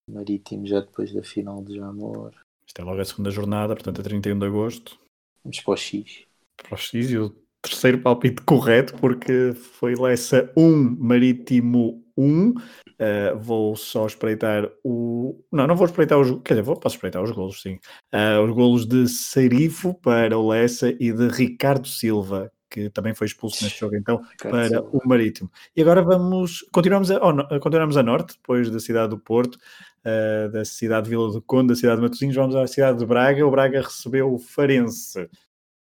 Marítimo 0.07 0.67
já 0.67 0.81
depois 0.81 1.11
da 1.11 1.23
final 1.23 1.63
de 1.63 1.77
Jamor. 1.77 2.31
Isto 2.63 2.81
é 2.83 2.85
logo 2.85 3.01
a 3.01 3.05
segunda 3.05 3.31
jornada, 3.31 3.73
portanto 3.73 4.01
a 4.01 4.03
31 4.03 4.37
de 4.37 4.45
agosto. 4.45 4.99
Vamos 5.43 5.59
para 5.61 5.73
o 5.73 5.77
X. 5.77 6.27
Para 6.57 6.75
o 6.75 6.77
X 6.77 7.09
e 7.09 7.17
o 7.17 7.35
terceiro 7.63 8.03
palpite 8.03 8.43
correto, 8.43 8.95
porque 8.99 9.55
foi 9.55 9.95
Lessa 9.95 10.53
1, 10.55 10.95
Marítimo 10.99 12.04
1. 12.17 12.49
Uh, 12.49 13.37
vou 13.37 13.75
só 13.75 14.05
espreitar 14.05 14.69
o. 14.83 15.43
Não, 15.51 15.67
não 15.67 15.75
vou 15.75 15.85
espreitar 15.85 16.19
os. 16.19 16.31
Quer 16.43 16.55
dizer, 16.55 16.61
vou, 16.63 16.79
posso 16.79 16.95
espreitar 16.95 17.21
os 17.21 17.31
golos, 17.31 17.61
sim. 17.61 17.79
Uh, 18.13 18.41
os 18.43 18.51
golos 18.51 18.85
de 18.85 19.07
Serifo 19.07 19.93
para 19.95 20.37
o 20.37 20.47
Lessa 20.47 20.89
e 20.99 21.11
de 21.11 21.27
Ricardo 21.27 21.87
Silva, 21.87 22.51
que 22.69 22.89
também 22.89 23.13
foi 23.13 23.27
expulso 23.27 23.63
neste 23.63 23.79
jogo, 23.79 23.95
então, 23.95 24.21
para 24.41 24.81
o 24.81 25.01
Marítimo. 25.05 25.51
E 25.75 25.81
agora 25.81 26.01
vamos, 26.01 26.61
continuamos 26.71 27.11
a, 27.11 27.17
oh, 27.17 27.59
continuamos 27.59 27.97
a 27.97 28.03
norte, 28.03 28.35
depois 28.35 28.69
da 28.69 28.79
cidade 28.79 29.09
do 29.09 29.19
Porto, 29.19 29.55
uh, 29.55 30.51
da 30.51 30.63
cidade 30.63 31.05
de 31.05 31.09
Vila 31.09 31.31
do 31.31 31.41
Conde, 31.41 31.69
da 31.69 31.75
cidade 31.75 31.97
de 31.97 32.03
Matosinhos, 32.03 32.35
vamos 32.35 32.55
à 32.55 32.65
cidade 32.67 32.99
de 32.99 33.05
Braga. 33.05 33.45
O 33.45 33.51
Braga 33.51 33.81
recebeu 33.81 34.33
o 34.33 34.37
Farense. 34.37 35.29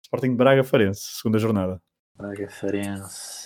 Sporting 0.03 0.31
de 0.31 0.37
Braga 0.37 0.63
Farense, 0.63 1.01
segunda 1.01 1.39
jornada. 1.39 1.81
Braga 2.15 2.49
Farense. 2.49 3.40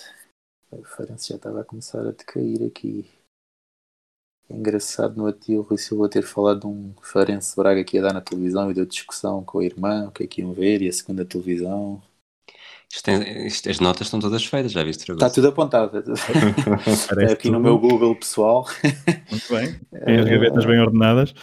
O 0.70 0.82
Farense 0.84 1.28
já 1.28 1.36
estava 1.36 1.60
a 1.60 1.64
começar 1.64 2.00
a 2.00 2.10
decair 2.10 2.66
aqui. 2.66 3.08
É 4.48 4.54
engraçado 4.54 5.16
no 5.16 5.26
atio 5.26 5.62
Rui 5.62 5.78
Silva 5.78 6.08
ter 6.08 6.22
falado 6.22 6.60
de 6.60 6.66
um 6.66 6.94
Farense 7.02 7.56
Braga 7.56 7.82
que 7.84 7.96
ia 7.96 8.02
dar 8.02 8.12
na 8.12 8.20
televisão 8.20 8.70
e 8.70 8.74
deu 8.74 8.86
discussão 8.86 9.44
com 9.44 9.58
a 9.58 9.64
irmã, 9.64 10.06
o 10.06 10.12
que 10.12 10.24
é 10.24 10.26
que 10.26 10.40
iam 10.40 10.52
ver, 10.52 10.82
e 10.82 10.88
a 10.88 10.92
segunda 10.92 11.24
televisão. 11.24 12.00
Isto 12.90 13.02
tem, 13.02 13.46
isto, 13.46 13.68
as 13.68 13.80
notas 13.80 14.06
estão 14.06 14.20
todas 14.20 14.44
feitas, 14.44 14.70
já 14.70 14.84
viste? 14.84 15.10
Está 15.10 15.28
tudo 15.28 15.48
apontado. 15.48 15.98
é 17.20 17.32
aqui 17.32 17.50
no 17.50 17.58
meu 17.58 17.78
Google 17.78 18.14
pessoal. 18.14 18.66
Muito 19.30 19.48
bem. 19.52 19.80
Tem 20.04 20.20
as 20.20 20.24
gavetas 20.24 20.64
bem 20.64 20.80
ordenadas. 20.80 21.34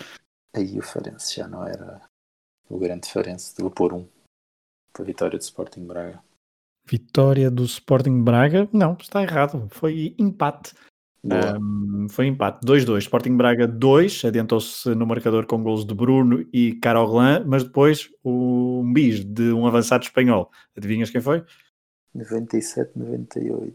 Aí 0.56 0.80
o 0.80 0.82
Farense 0.82 1.36
já 1.36 1.48
não 1.48 1.68
era 1.68 2.02
o 2.70 2.80
grande 2.80 3.10
Farense. 3.10 3.54
Vou 3.60 3.70
pôr 3.70 3.94
um. 3.94 4.08
Para 4.94 5.04
a 5.04 5.06
vitória 5.06 5.38
do 5.38 5.42
Sporting 5.42 5.86
Braga. 5.86 6.24
Vitória 6.86 7.50
do 7.50 7.64
Sporting 7.64 8.24
Braga? 8.24 8.68
Não, 8.74 8.98
está 9.00 9.22
errado. 9.24 9.68
Foi 9.70 10.16
empate. 10.18 10.74
Um, 11.24 12.08
foi 12.10 12.28
empate, 12.28 12.66
2-2. 12.66 12.98
Sporting 12.98 13.38
Braga 13.38 13.66
2, 13.66 14.26
adiantou-se 14.26 14.94
no 14.94 15.08
marcador 15.08 15.46
com 15.46 15.64
gols 15.64 15.86
de 15.86 15.94
Bruno 15.94 16.46
e 16.52 16.74
Caroglan, 16.74 17.46
mas 17.48 17.64
depois 17.64 18.10
o 18.22 18.84
bis 18.94 19.24
de 19.24 19.54
um 19.54 19.66
avançado 19.66 20.04
espanhol. 20.04 20.52
Adivinhas 20.76 21.10
quem 21.10 21.22
foi? 21.22 21.46
97-98. 22.16 23.74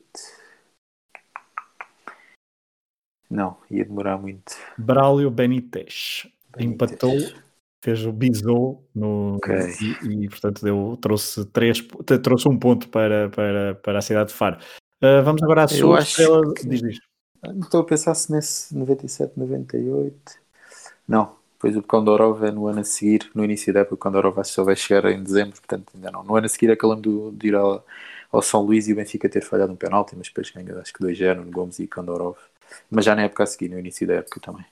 Não, 3.30 3.56
ia 3.70 3.84
demorar 3.84 4.18
muito. 4.18 4.52
Braulio 4.76 5.30
Benítez. 5.30 6.26
Benítez. 6.54 6.92
Empatou, 6.92 7.14
fez 7.80 8.04
o 8.04 8.12
bisou 8.12 8.84
no, 8.94 9.36
okay. 9.36 9.72
e, 10.02 10.24
e, 10.24 10.28
portanto 10.28 10.62
deu, 10.62 10.98
trouxe, 11.00 11.44
três, 11.46 11.80
trouxe 12.22 12.48
um 12.48 12.58
ponto 12.58 12.88
para, 12.88 13.28
para, 13.30 13.74
para 13.76 13.98
a 13.98 14.02
cidade 14.02 14.30
de 14.30 14.34
Faro. 14.34 14.58
Uh, 15.02 15.22
vamos 15.24 15.42
agora 15.42 15.64
à 15.64 15.68
sua 15.68 16.00
estrela. 16.00 16.42
Que... 16.54 16.66
Diz, 16.68 16.82
diz. 16.82 16.98
Estou 17.62 17.82
a 17.82 17.84
pensar 17.84 18.14
se 18.14 18.32
nesse 18.32 18.76
97, 18.76 19.34
98. 19.36 20.16
Não, 21.06 21.36
pois 21.58 21.76
o 21.76 21.82
Kondorov 21.82 22.42
é 22.44 22.50
no 22.50 22.66
ano 22.66 22.80
a 22.80 22.84
seguir, 22.84 23.30
no 23.32 23.44
início 23.44 23.72
da 23.72 23.80
época, 23.80 24.08
o 24.08 24.32
que 24.32 24.44
só 24.44 24.64
vai 24.64 24.74
chegar 24.74 25.04
em 25.10 25.22
dezembro, 25.22 25.60
portanto 25.60 25.92
ainda 25.94 26.10
não. 26.10 26.24
No 26.24 26.34
ano 26.34 26.46
a 26.46 26.48
seguir 26.48 26.70
é 26.70 26.76
que 26.76 26.84
eu 26.84 26.90
lembro 26.90 27.32
de 27.36 27.48
ir 27.48 27.54
ao, 27.54 27.84
ao 28.32 28.42
São 28.42 28.62
Luís 28.62 28.88
e 28.88 28.92
o 28.92 28.96
Benfica 28.96 29.28
ter 29.28 29.42
falhado 29.42 29.72
um 29.72 29.76
penalti, 29.76 30.16
mas 30.16 30.28
depois 30.28 30.50
ganha 30.50 30.76
acho 30.80 30.92
que 30.92 31.02
2-0 31.02 31.44
no 31.44 31.50
Gomes 31.50 31.78
e 31.78 31.86
Kondorov. 31.86 32.36
Mas 32.90 33.04
já 33.04 33.14
na 33.14 33.22
época 33.22 33.44
a 33.44 33.46
seguir, 33.46 33.70
no 33.70 33.78
início 33.78 34.06
da 34.06 34.14
época 34.14 34.40
também. 34.40 34.64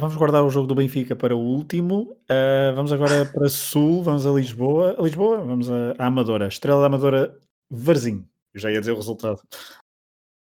Vamos 0.00 0.14
guardar 0.14 0.44
o 0.44 0.50
jogo 0.50 0.68
do 0.68 0.76
Benfica 0.76 1.16
para 1.16 1.34
o 1.34 1.40
último. 1.40 2.16
Uh, 2.30 2.72
vamos 2.76 2.92
agora 2.92 3.26
para 3.34 3.48
Sul, 3.48 4.00
vamos 4.00 4.24
a 4.24 4.30
Lisboa. 4.30 4.94
A 4.96 5.02
Lisboa, 5.02 5.38
vamos 5.44 5.68
a, 5.68 5.92
a 5.98 6.06
Amadora. 6.06 6.46
Estrela 6.46 6.80
da 6.80 6.86
Amadora, 6.86 7.36
Varzim. 7.68 8.24
Eu 8.54 8.60
já 8.60 8.70
ia 8.70 8.78
dizer 8.78 8.92
o 8.92 8.96
resultado. 8.96 9.42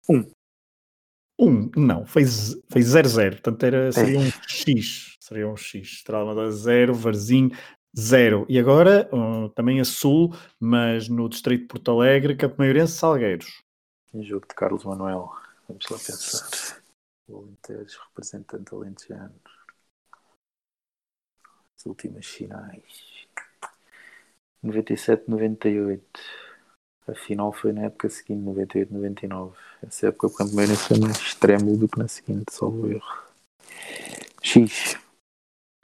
Um. 0.09 0.29
Um, 1.39 1.71
não, 1.77 2.05
foi 2.05 2.23
0-0, 2.23 3.29
portanto 3.33 3.63
era, 3.63 3.91
seria 3.91 4.19
um 4.19 4.31
X, 4.47 5.15
seria 5.19 5.47
um 5.47 5.55
X, 5.55 5.87
Estrela 5.87 6.51
0, 6.51 6.95
Varzim 6.95 7.51
0. 7.97 8.45
E 8.49 8.59
agora 8.59 9.07
uh, 9.13 9.47
também 9.49 9.79
a 9.79 9.85
Sul, 9.85 10.33
mas 10.59 11.07
no 11.07 11.29
distrito 11.29 11.61
de 11.61 11.67
Porto 11.67 11.91
Alegre, 11.91 12.35
Campo 12.35 12.55
Maiorense, 12.57 12.93
Salgueiros. 12.93 13.63
Em 14.13 14.23
jogo 14.23 14.45
de 14.45 14.55
Carlos 14.55 14.83
Manuel, 14.83 15.31
vamos 15.69 15.85
lá 15.89 15.97
pensar. 15.97 16.81
O 17.27 17.39
Alentejo, 17.39 17.99
representante 18.09 18.73
alentejano. 18.73 19.35
As 21.75 21.85
últimas 21.85 22.25
finais. 22.25 23.27
97-98. 24.63 26.01
A 27.07 27.15
final 27.15 27.53
foi 27.53 27.71
na 27.71 27.83
época 27.83 28.09
seguinte, 28.09 28.43
98, 28.43 28.93
99. 28.93 29.57
Essa 29.81 30.07
época 30.07 30.27
o 30.27 30.33
Campo 30.33 30.55
Meirense 30.55 30.87
foi 30.87 30.99
mais 30.99 31.17
extremo 31.17 31.77
do 31.77 31.87
que 31.87 31.99
na 31.99 32.07
seguinte, 32.07 32.45
salvo 32.51 32.91
erro. 32.91 33.23
X. 34.41 34.97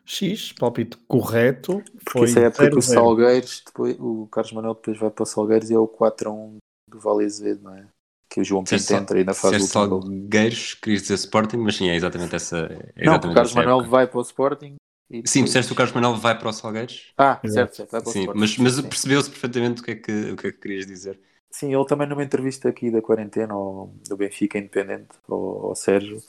X, 0.05 0.51
palpite 0.53 0.97
correto. 1.07 1.81
Porque 2.03 2.11
foi 2.11 2.29
essa 2.29 2.39
época 2.41 2.69
que 2.69 2.77
o 2.77 2.81
Salgueiros, 2.81 3.63
depois, 3.65 3.97
o 3.99 4.27
Carlos 4.27 4.53
Manuel 4.53 4.73
depois 4.75 4.97
vai 4.97 5.09
para 5.09 5.23
o 5.23 5.25
Salgueiros 5.25 5.69
e 5.69 5.73
é 5.73 5.79
o 5.79 5.87
4 5.87 6.29
a 6.29 6.33
1 6.33 6.57
do 6.89 6.99
Vale 6.99 7.25
Azevedo, 7.25 7.63
não 7.63 7.75
é? 7.75 7.87
Que 8.33 8.41
o 8.41 8.43
João 8.43 8.63
Pinto 8.63 8.93
entra 8.93 9.19
e 9.19 9.23
na 9.23 9.33
fase 9.33 9.59
do 9.59 9.67
Salgueiros, 9.67 10.73
querias 10.73 11.03
dizer 11.03 11.13
Sporting, 11.13 11.57
mas 11.57 11.75
sim, 11.75 11.89
é 11.89 11.95
exatamente 11.95 12.35
essa. 12.35 12.57
É 12.95 13.03
exatamente 13.03 13.25
não, 13.25 13.31
o 13.31 13.33
Carlos 13.35 13.53
Manuel 13.53 13.77
época. 13.77 13.91
vai 13.91 14.07
para 14.07 14.17
o 14.17 14.21
Sporting 14.21 14.75
depois... 15.09 15.31
Sim, 15.31 15.43
disseste 15.43 15.67
que 15.67 15.73
o 15.73 15.75
Carlos 15.75 15.93
Manuel 15.93 16.15
vai 16.15 16.37
para 16.37 16.49
o 16.49 16.51
Salgueiros? 16.51 17.13
Ah, 17.15 17.39
certo, 17.45 17.75
certo. 17.75 18.09
Sim, 18.09 18.27
mas, 18.33 18.57
mas 18.57 18.81
percebeu-se 18.81 19.29
perfeitamente 19.29 19.81
o 19.81 19.83
que, 19.85 19.91
é 19.91 19.95
que, 19.95 20.31
o 20.31 20.35
que 20.35 20.47
é 20.47 20.51
que 20.51 20.57
querias 20.57 20.87
dizer. 20.87 21.19
Sim, 21.53 21.71
ele 21.71 21.85
também 21.85 22.07
numa 22.07 22.23
entrevista 22.23 22.67
aqui 22.67 22.89
da 22.89 22.99
quarentena 22.99 23.53
ao, 23.53 23.93
do 24.09 24.17
Benfica 24.17 24.57
Independente, 24.57 25.09
ao, 25.29 25.67
ao, 25.67 25.75
Sérgio, 25.75 26.19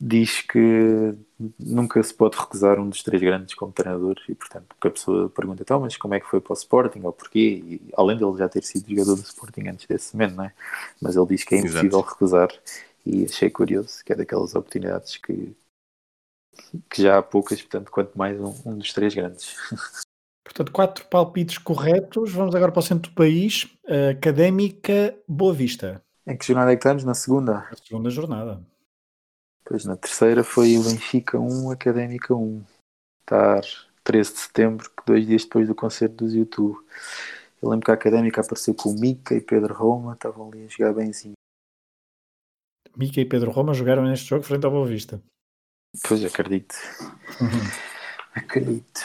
diz 0.00 0.40
que 0.40 1.14
nunca 1.60 2.02
se 2.02 2.14
pode 2.14 2.38
recusar 2.38 2.80
um 2.80 2.88
dos 2.88 3.02
três 3.02 3.20
grandes 3.20 3.54
como 3.54 3.72
treinador 3.72 4.16
e, 4.26 4.34
portanto, 4.34 4.64
porque 4.68 4.88
a 4.88 4.90
pessoa 4.90 5.28
pergunta, 5.28 5.62
então, 5.62 5.80
mas 5.80 5.98
como 5.98 6.14
é 6.14 6.20
que 6.20 6.26
foi 6.26 6.40
para 6.40 6.52
o 6.52 6.56
Sporting 6.56 7.00
ou 7.02 7.12
porquê? 7.12 7.62
E, 7.62 7.92
além 7.94 8.16
dele 8.16 8.38
já 8.38 8.48
ter 8.48 8.64
sido 8.64 8.88
jogador 8.88 9.16
do 9.16 9.22
Sporting 9.22 9.68
antes 9.68 9.86
desse 9.86 10.16
momento, 10.16 10.36
não 10.36 10.44
é? 10.44 10.52
Mas 10.98 11.14
ele 11.14 11.26
diz 11.26 11.44
que 11.44 11.54
é 11.56 11.58
impossível 11.58 11.98
Exato. 11.98 12.14
recusar 12.14 12.48
e 13.04 13.24
achei 13.26 13.50
curioso, 13.50 14.02
que 14.02 14.14
é 14.14 14.16
daquelas 14.16 14.54
oportunidades 14.54 15.18
que, 15.18 15.54
que 16.88 17.02
já 17.02 17.18
há 17.18 17.22
poucas, 17.22 17.60
portanto, 17.60 17.90
quanto 17.90 18.16
mais 18.16 18.40
um, 18.40 18.54
um 18.64 18.78
dos 18.78 18.94
três 18.94 19.14
grandes. 19.14 19.56
Portanto, 20.44 20.70
quatro 20.70 21.06
palpites 21.06 21.58
corretos. 21.58 22.32
Vamos 22.32 22.54
agora 22.54 22.70
para 22.70 22.80
o 22.80 22.82
centro 22.82 23.10
do 23.10 23.14
país. 23.14 23.74
Académica 24.10 25.16
Boa 25.26 25.54
Vista. 25.54 26.04
Em 26.26 26.36
que 26.36 26.46
jornada 26.46 26.72
é 26.72 26.76
que 26.76 26.80
estamos? 26.80 27.02
Na 27.02 27.14
segunda? 27.14 27.66
Na 27.70 27.76
segunda 27.76 28.10
jornada. 28.10 28.64
Pois 29.64 29.84
na 29.86 29.96
terceira 29.96 30.44
foi 30.44 30.76
o 30.76 30.82
Benfica 30.82 31.38
1, 31.38 31.70
Académica 31.70 32.34
1. 32.34 32.62
Estar 33.22 33.62
13 34.04 34.32
de 34.32 34.38
setembro, 34.38 34.90
dois 35.06 35.26
dias 35.26 35.44
depois 35.44 35.66
do 35.66 35.74
concerto 35.74 36.16
dos 36.24 36.34
YouTube. 36.34 36.76
Eu 37.62 37.70
lembro 37.70 37.86
que 37.86 37.90
a 37.90 37.94
Académica 37.94 38.42
apareceu 38.42 38.74
com 38.74 38.90
o 38.90 39.00
Mica 39.00 39.34
e 39.34 39.40
Pedro 39.40 39.72
Roma, 39.72 40.12
estavam 40.12 40.50
ali 40.50 40.66
a 40.66 40.68
jogar 40.68 40.92
benzinho. 40.92 41.32
Mica 42.94 43.20
e 43.20 43.24
Pedro 43.24 43.50
Roma 43.50 43.72
jogaram 43.72 44.04
neste 44.04 44.28
jogo 44.28 44.44
frente 44.44 44.66
ao 44.66 44.70
Boa 44.70 44.86
Vista. 44.86 45.22
Pois, 46.06 46.22
acredito. 46.22 46.74
Uhum. 47.40 47.70
Acredito. 48.34 49.00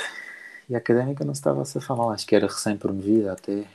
E 0.69 0.75
a 0.75 0.77
académica 0.77 1.25
não 1.25 1.33
estava 1.33 1.61
a 1.61 1.65
safar 1.65 1.97
mal, 1.97 2.11
acho 2.11 2.27
que 2.27 2.35
era 2.35 2.45
recém-promovida 2.45 3.33
até. 3.33 3.65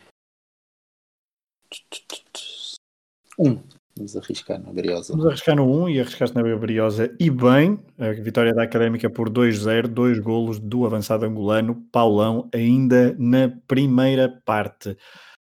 Um. 3.39 3.61
Vamos 3.97 4.17
arriscar 4.17 4.61
na 4.61 4.73
Briosa. 4.73 5.13
Vamos 5.13 5.27
arriscar 5.27 5.55
no 5.55 5.65
1 5.65 5.83
um, 5.83 5.89
e 5.89 6.01
arriscar-se 6.01 6.35
na 6.35 6.43
Briosa. 6.57 7.15
E 7.19 7.31
bem, 7.31 7.79
a 7.97 8.11
vitória 8.11 8.53
da 8.53 8.65
Académica 8.65 9.09
por 9.09 9.31
2-0, 9.31 9.87
dois 9.87 10.19
golos 10.19 10.59
do 10.59 10.85
avançado 10.85 11.25
angolano, 11.25 11.77
Paulão, 11.93 12.49
ainda 12.53 13.15
na 13.19 13.53
primeira 13.69 14.43
parte. 14.45 14.97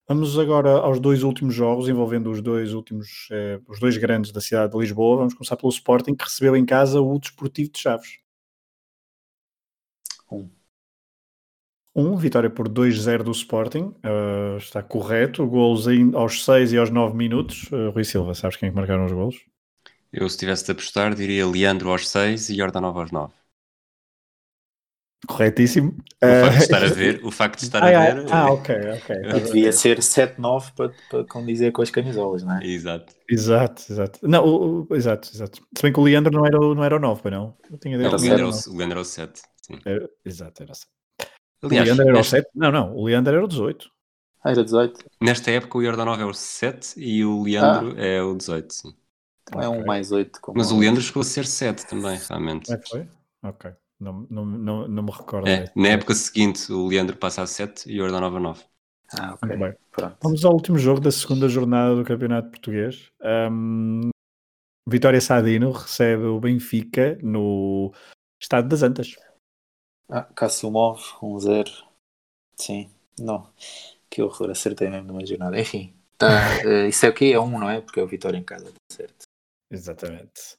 Vamos 0.09 0.39
agora 0.39 0.71
aos 0.71 1.01
dois 1.01 1.25
últimos 1.25 1.55
jogos, 1.55 1.89
envolvendo 1.89 2.31
os 2.31 2.41
dois 2.41 2.73
últimos, 2.73 3.27
eh, 3.33 3.59
os 3.67 3.81
dois 3.81 3.97
grandes 3.97 4.31
da 4.31 4.41
cidade 4.41 4.73
de 4.73 4.79
Lisboa. 4.79 5.17
Vamos 5.17 5.35
começar 5.35 5.57
pelo 5.57 5.73
Sporting, 5.73 6.15
que 6.15 6.25
recebeu 6.25 6.57
em 6.57 6.65
casa 6.65 7.01
o 7.01 7.19
Desportivo 7.19 7.73
de 7.73 7.81
Chaves. 7.81 8.26
1, 11.97 12.17
vitória 12.17 12.51
por 12.51 12.69
2-0 12.69 13.23
do 13.23 13.31
Sporting, 13.31 13.95
uh, 14.05 14.59
está 14.59 14.83
correto. 14.83 15.47
Golos 15.47 15.87
aos 16.15 16.45
6 16.45 16.75
e 16.75 16.79
aos 16.79 16.91
9 16.91 17.17
minutos. 17.17 17.71
Uh, 17.73 17.91
Rui 17.91 18.05
Silva, 18.05 18.35
sabes 18.35 18.57
quem 18.57 18.69
é 18.69 18.73
marcaram 18.73 19.07
os 19.07 19.13
golos? 19.13 19.37
Eu, 20.13 20.29
se 20.29 20.37
tivesse 20.37 20.67
de 20.67 20.73
apostar, 20.73 21.15
diria 21.15 21.47
Leandro 21.47 21.91
aos 21.91 22.09
6 22.09 22.51
e 22.51 22.57
Jordanov 22.57 22.99
aos 22.99 23.11
9. 23.11 23.33
Corretíssimo. 25.27 25.97
O 26.23 26.27
facto 26.27 26.57
de 26.57 26.63
estar 26.63 26.85
a 26.85 26.89
ver, 26.93 27.21
o 27.25 27.31
facto 27.31 27.59
de 27.59 27.65
estar 27.65 27.83
ah, 27.83 27.87
a 27.87 28.15
ver. 28.15 28.27
Ah, 28.31 28.53
ok, 28.53 28.75
ok. 28.75 29.17
E 29.17 29.41
devia 29.41 29.73
ser 29.73 29.99
7-9 29.99 30.73
para, 30.75 30.93
para 31.11 31.25
condizer 31.25 31.73
com 31.73 31.81
as 31.81 31.91
camisolas, 31.91 32.43
não 32.43 32.59
é? 32.59 32.67
Exato. 32.67 33.15
Exato, 33.29 33.85
exato. 33.91 34.21
Não, 34.23 34.45
o, 34.45 34.87
o, 34.89 34.95
exato, 34.95 35.31
exato. 35.35 35.63
Se 35.75 35.83
bem 35.83 35.93
que 35.93 35.99
o 35.99 36.03
Leandro 36.03 36.33
não 36.33 36.47
era, 36.47 36.59
não 36.59 36.85
era 36.85 36.97
o 36.97 37.01
9, 37.01 37.31
não? 37.31 37.57
Eu 37.71 37.79
tinha 37.79 37.97
não, 37.97 38.11
o, 38.13 38.17
Leandro 38.17 38.33
era 38.33 38.47
o, 38.47 38.51
o 38.51 38.77
Leandro 38.77 38.99
era 38.99 39.01
o 39.01 39.05
7. 39.05 39.41
Sim. 39.63 39.79
Era, 39.85 40.09
exato, 40.25 40.63
era 40.63 40.73
o 40.73 40.75
7. 40.75 40.96
Aliás, 41.63 41.89
o 41.89 41.93
Leandro 41.93 42.09
era 42.09 42.21
o 42.21 42.25
7? 42.25 42.49
Não, 42.55 42.71
não, 42.71 42.97
o 42.97 43.05
Leandro 43.05 43.35
era 43.35 43.45
o 43.45 43.49
18. 43.49 43.91
Ah, 44.45 44.51
era 44.51 44.63
18. 44.63 45.05
Nesta 45.21 45.51
época 45.51 45.79
o 45.79 45.83
Jordanov 45.83 46.21
é 46.21 46.25
o 46.25 46.33
7 46.35 46.95
e 46.97 47.25
o 47.25 47.43
Leandro 47.43 47.95
ah. 47.97 48.01
é 48.01 48.23
o 48.23 48.35
18, 48.35 48.73
sim. 48.73 48.95
Então 49.49 49.61
é 49.61 49.69
um 49.69 49.85
mais 49.85 50.13
8. 50.13 50.41
Mas 50.55 50.71
o 50.71 50.79
Leandro 50.79 51.01
chegou 51.01 51.21
a 51.21 51.25
ser 51.25 51.47
7 51.47 51.87
também, 51.87 52.19
realmente. 52.29 52.73
É, 52.73 52.81
foi? 52.89 53.09
Ok. 53.43 53.71
Não, 53.99 54.27
não, 54.29 54.45
não, 54.45 54.89
não 54.89 55.03
me 55.03 55.11
recordo. 55.11 55.49
É, 55.49 55.71
na 55.75 55.89
época 55.89 56.15
seguinte 56.15 56.71
o 56.71 56.87
Leandro 56.87 57.17
passa 57.17 57.43
a 57.43 57.47
7 57.47 57.91
e 57.91 58.01
o 58.01 58.09
Jordanov 58.09 58.37
a 58.37 58.41
9. 58.41 58.65
Ah, 59.19 59.35
ok. 59.41 59.57
Bem. 59.57 59.75
Vamos 60.23 60.45
ao 60.45 60.53
último 60.53 60.79
jogo 60.79 61.01
da 61.01 61.11
segunda 61.11 61.49
jornada 61.49 61.95
do 61.95 62.05
Campeonato 62.05 62.51
Português. 62.51 63.11
Um, 63.51 64.11
Vitória 64.89 65.21
Sadino 65.21 65.73
recebe 65.73 66.25
o 66.25 66.39
Benfica 66.39 67.19
no 67.23 67.93
Estado 68.41 68.69
das 68.69 68.83
Antas. 68.83 69.17
Ah, 70.09 70.23
Kassumov, 70.23 71.01
1-0. 71.21 71.85
Sim, 72.57 72.91
não. 73.19 73.49
Que 74.09 74.23
horror, 74.23 74.51
acertei 74.51 74.89
mesmo 74.89 75.09
numa 75.09 75.27
jornada. 75.27 75.61
Enfim, 75.61 75.93
tá, 76.17 76.29
uh, 76.65 76.87
isso 76.89 77.05
é 77.07 77.09
o 77.09 77.15
que 77.15 77.33
É 77.33 77.41
1, 77.41 77.43
um, 77.43 77.59
não 77.59 77.69
é? 77.69 77.81
Porque 77.81 78.01
é 78.01 78.03
o 78.03 78.07
Vitória 78.07 78.39
em 78.39 78.45
casa, 78.45 78.67
tá 78.67 78.73
certo. 78.91 79.27
Exatamente. 79.71 80.57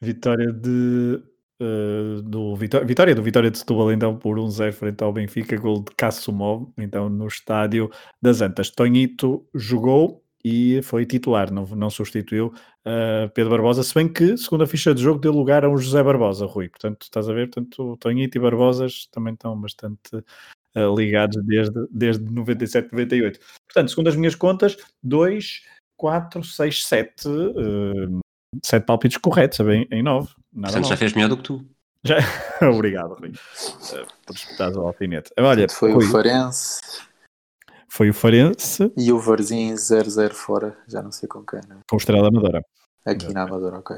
Vitória 0.00 0.52
de. 0.52 1.22
Uh, 1.62 2.22
do 2.22 2.56
Vitória, 2.56 2.86
vitória 2.86 3.14
do 3.14 3.22
Vitória 3.22 3.50
de 3.50 3.58
Setúbal 3.58 3.92
então 3.92 4.18
por 4.18 4.38
1-0 4.38 4.72
frente 4.72 5.04
ao 5.04 5.12
Benfica, 5.12 5.58
gol 5.58 5.84
de 5.84 5.94
Kassumov, 5.94 6.72
então 6.78 7.10
no 7.10 7.26
estádio 7.26 7.90
das 8.20 8.40
Antas. 8.40 8.70
Tonhito 8.70 9.46
jogou 9.54 10.24
e 10.44 10.80
foi 10.82 11.04
titular, 11.04 11.52
não, 11.52 11.66
não 11.66 11.90
substituiu 11.90 12.54
uh, 12.86 13.28
Pedro 13.34 13.50
Barbosa, 13.50 13.82
se 13.82 13.94
bem 13.94 14.08
que, 14.08 14.36
segundo 14.36 14.64
a 14.64 14.66
ficha 14.66 14.94
de 14.94 15.02
jogo, 15.02 15.20
deu 15.20 15.32
lugar 15.32 15.64
a 15.64 15.68
um 15.68 15.76
José 15.76 16.02
Barbosa, 16.02 16.46
Rui. 16.46 16.68
Portanto, 16.68 17.02
estás 17.02 17.28
a 17.28 17.32
ver, 17.32 17.50
portanto, 17.50 17.96
Tonhito 17.98 18.38
e 18.38 18.40
Barbosas 18.40 19.06
também 19.12 19.34
estão 19.34 19.58
bastante 19.60 20.16
uh, 20.16 20.96
ligados 20.96 21.36
desde, 21.44 21.86
desde 21.90 22.24
97, 22.24 22.92
98. 22.92 23.38
Portanto, 23.68 23.90
segundo 23.90 24.08
as 24.08 24.16
minhas 24.16 24.34
contas, 24.34 24.76
2, 25.02 25.62
4, 25.96 26.42
6, 26.42 26.86
7, 26.86 27.28
7 28.64 28.86
palpites 28.86 29.18
corretos, 29.18 29.60
em, 29.60 29.86
em 29.90 30.02
9. 30.02 30.28
Nada 30.52 30.72
portanto, 30.72 30.82
mal. 30.82 30.90
já 30.90 30.96
fez 30.96 31.12
melhor 31.12 31.28
do 31.28 31.36
que 31.36 31.42
tu. 31.42 31.66
Já... 32.02 32.16
Obrigado, 32.66 33.14
Rui, 33.14 33.28
uh, 33.30 34.06
por 34.24 34.34
disputar 34.34 34.72
o 34.72 34.86
alfinete. 34.86 35.30
Olha, 35.38 35.68
foi 35.68 35.92
Rui, 35.92 36.06
o 36.06 36.10
Farense 36.10 36.80
foi 37.90 38.08
o 38.08 38.14
Farense. 38.14 38.92
E 38.96 39.12
o 39.12 39.18
Varzim 39.18 39.74
0-0 39.74 40.32
fora, 40.32 40.78
já 40.86 41.02
não 41.02 41.10
sei 41.10 41.28
com 41.28 41.44
quem. 41.44 41.60
Não? 41.68 41.80
Com 41.88 41.96
o 41.96 41.98
Estrela 41.98 42.28
Amadora. 42.28 42.64
Aqui 43.04 43.24
Exatamente. 43.24 43.34
na 43.34 43.42
Amadora, 43.42 43.78
ok. 43.78 43.96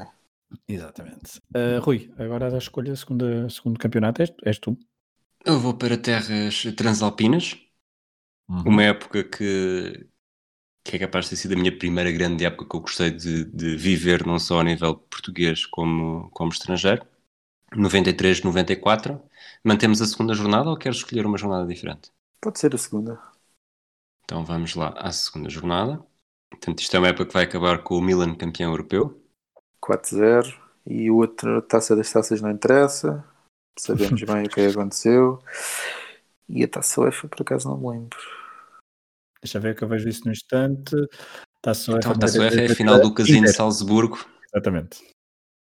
Exatamente. 0.67 1.39
Uh, 1.55 1.79
Rui, 1.79 2.11
agora 2.17 2.49
da 2.49 2.57
escolha 2.57 2.95
segunda, 2.95 3.47
segundo 3.49 3.79
campeonato 3.79 4.21
és, 4.23 4.33
és 4.43 4.59
tu. 4.59 4.77
Eu 5.45 5.59
vou 5.59 5.75
para 5.75 5.95
terras 5.95 6.63
transalpinas. 6.75 7.55
Uhum. 8.49 8.63
Uma 8.65 8.83
época 8.83 9.23
que, 9.23 10.07
que 10.83 10.95
é 10.95 10.99
capaz 10.99 11.25
de 11.25 11.31
ter 11.31 11.35
sido 11.37 11.53
a 11.53 11.57
minha 11.57 11.77
primeira 11.77 12.11
grande 12.11 12.45
época 12.45 12.67
que 12.67 12.75
eu 12.75 12.81
gostei 12.81 13.11
de, 13.11 13.45
de 13.45 13.75
viver, 13.77 14.25
não 14.25 14.39
só 14.39 14.59
a 14.59 14.63
nível 14.63 14.95
português 14.95 15.65
como, 15.67 16.29
como 16.31 16.51
estrangeiro. 16.51 17.05
93, 17.75 18.41
94. 18.41 19.21
Mantemos 19.63 20.01
a 20.01 20.05
segunda 20.07 20.33
jornada 20.33 20.69
ou 20.69 20.77
queres 20.77 20.97
escolher 20.97 21.25
uma 21.25 21.37
jornada 21.37 21.67
diferente? 21.67 22.11
Pode 22.41 22.59
ser 22.59 22.73
a 22.73 22.77
segunda. 22.77 23.32
Então 24.33 24.43
vamos 24.43 24.73
lá 24.73 24.89
à 24.97 25.11
segunda 25.11 25.47
jornada. 25.47 26.03
Portanto, 26.49 26.79
isto 26.79 26.95
é 26.95 26.97
uma 26.97 27.07
época 27.07 27.27
que 27.27 27.33
vai 27.33 27.43
acabar 27.43 27.83
com 27.83 27.99
o 27.99 28.01
Milan 28.01 28.33
campeão 28.33 28.71
europeu. 28.71 29.21
4-0. 29.79 30.59
E 30.87 31.11
o 31.11 31.17
outro 31.17 31.61
taça 31.61 31.95
das 31.95 32.11
taças 32.11 32.41
não 32.41 32.49
interessa. 32.49 33.23
Sabemos 33.77 34.19
bem 34.25 34.45
o 34.45 34.49
que 34.49 34.61
aconteceu. 34.61 35.39
E 36.49 36.63
a 36.63 36.67
taça 36.67 36.99
UEFA, 36.99 37.27
por 37.27 37.43
acaso, 37.43 37.69
não 37.69 37.77
me 37.77 37.91
lembro. 37.91 38.17
Deixa 39.39 39.59
ver 39.59 39.75
que 39.75 39.83
eu 39.83 39.87
vejo 39.87 40.09
isso 40.09 40.25
no 40.25 40.31
instante. 40.31 40.95
Taça 41.61 41.91
UEFA, 41.91 42.07
então, 42.07 42.19
taça 42.19 42.39
UEFA 42.39 42.61
é 42.61 42.71
a 42.71 42.75
final 42.75 42.99
do 42.99 43.13
Casino 43.13 43.45
de 43.45 43.53
Salzburgo. 43.53 44.17
Exatamente. 44.51 45.13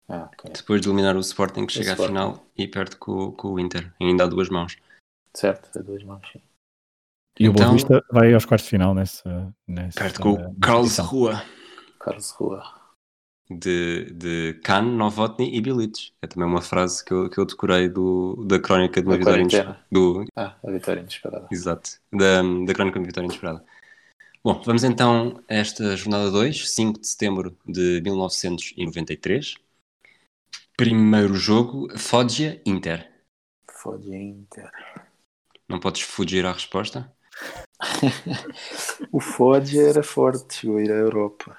Ah, 0.09 0.31
okay. 0.33 0.53
Depois 0.53 0.81
de 0.81 0.87
eliminar 0.87 1.17
o 1.17 1.21
Sporting, 1.21 1.67
que 1.67 1.73
chega 1.73 1.95
à 1.95 1.97
final 1.97 2.47
e 2.57 2.69
perde 2.69 2.95
com, 2.95 3.33
com 3.33 3.55
o 3.55 3.59
Inter. 3.59 3.93
Ainda 4.01 4.23
há 4.23 4.27
duas 4.29 4.49
mãos. 4.49 4.77
Certo, 5.35 5.77
a 5.77 5.83
duas 5.83 6.05
mãos, 6.05 6.23
sim. 6.31 6.41
E 7.43 7.47
então, 7.47 7.51
o 7.51 7.55
Boa 7.55 7.73
Vista 7.73 8.05
vai 8.09 8.33
aos 8.33 8.45
quartos 8.45 8.67
de 8.67 8.71
final 8.71 8.95
nessa. 8.95 9.53
nessa 9.67 9.99
perto 9.99 10.21
com 10.21 10.33
o 10.35 10.55
Carlos 10.61 10.97
Rua. 10.99 11.43
Carlos 11.99 12.31
Rua. 12.31 12.63
De, 13.51 14.13
de 14.13 14.61
Khan, 14.63 14.83
Novotny 14.83 15.53
e 15.53 15.61
Bilic. 15.61 16.13
É 16.23 16.29
também 16.29 16.49
uma 16.49 16.63
frase 16.63 17.05
que 17.05 17.13
eu, 17.13 17.29
que 17.29 17.39
eu 17.39 17.45
decorei 17.45 17.89
do, 17.89 18.45
da 18.47 18.61
crónica 18.61 19.03
de 19.03 19.09
uma 19.09 19.15
da 19.15 19.19
vitória 19.19 19.41
inesperada. 19.41 19.81
Do... 19.91 20.25
Ah, 20.37 20.55
a 20.65 20.71
vitória 20.71 21.01
inesperada. 21.01 21.49
Exato, 21.51 21.91
da, 22.13 22.43
da 22.43 22.75
crónica 22.75 22.93
de 22.93 22.99
uma 23.01 23.07
vitória 23.07 23.27
inesperada. 23.27 23.65
Bom, 24.45 24.63
vamos 24.65 24.85
então 24.85 25.43
a 25.49 25.55
esta 25.55 25.97
jornada 25.97 26.31
2, 26.31 26.71
5 26.71 27.01
de 27.01 27.09
setembro 27.09 27.59
de 27.67 28.01
1993. 28.03 29.57
Primeiro 30.77 31.35
jogo, 31.35 31.89
Foggia 31.99 32.63
Inter. 32.65 33.11
Foggia 33.69 34.17
Inter. 34.17 34.71
Não 35.69 35.81
podes 35.81 36.03
fugir 36.03 36.47
à 36.47 36.53
resposta? 36.53 37.13
o 39.13 39.21
Ford 39.21 39.67
era 39.75 40.03
forte, 40.03 40.55
chegou 40.55 40.79
a 40.79 40.83
ir 40.83 40.91
à 40.91 40.97
Europa. 40.97 41.57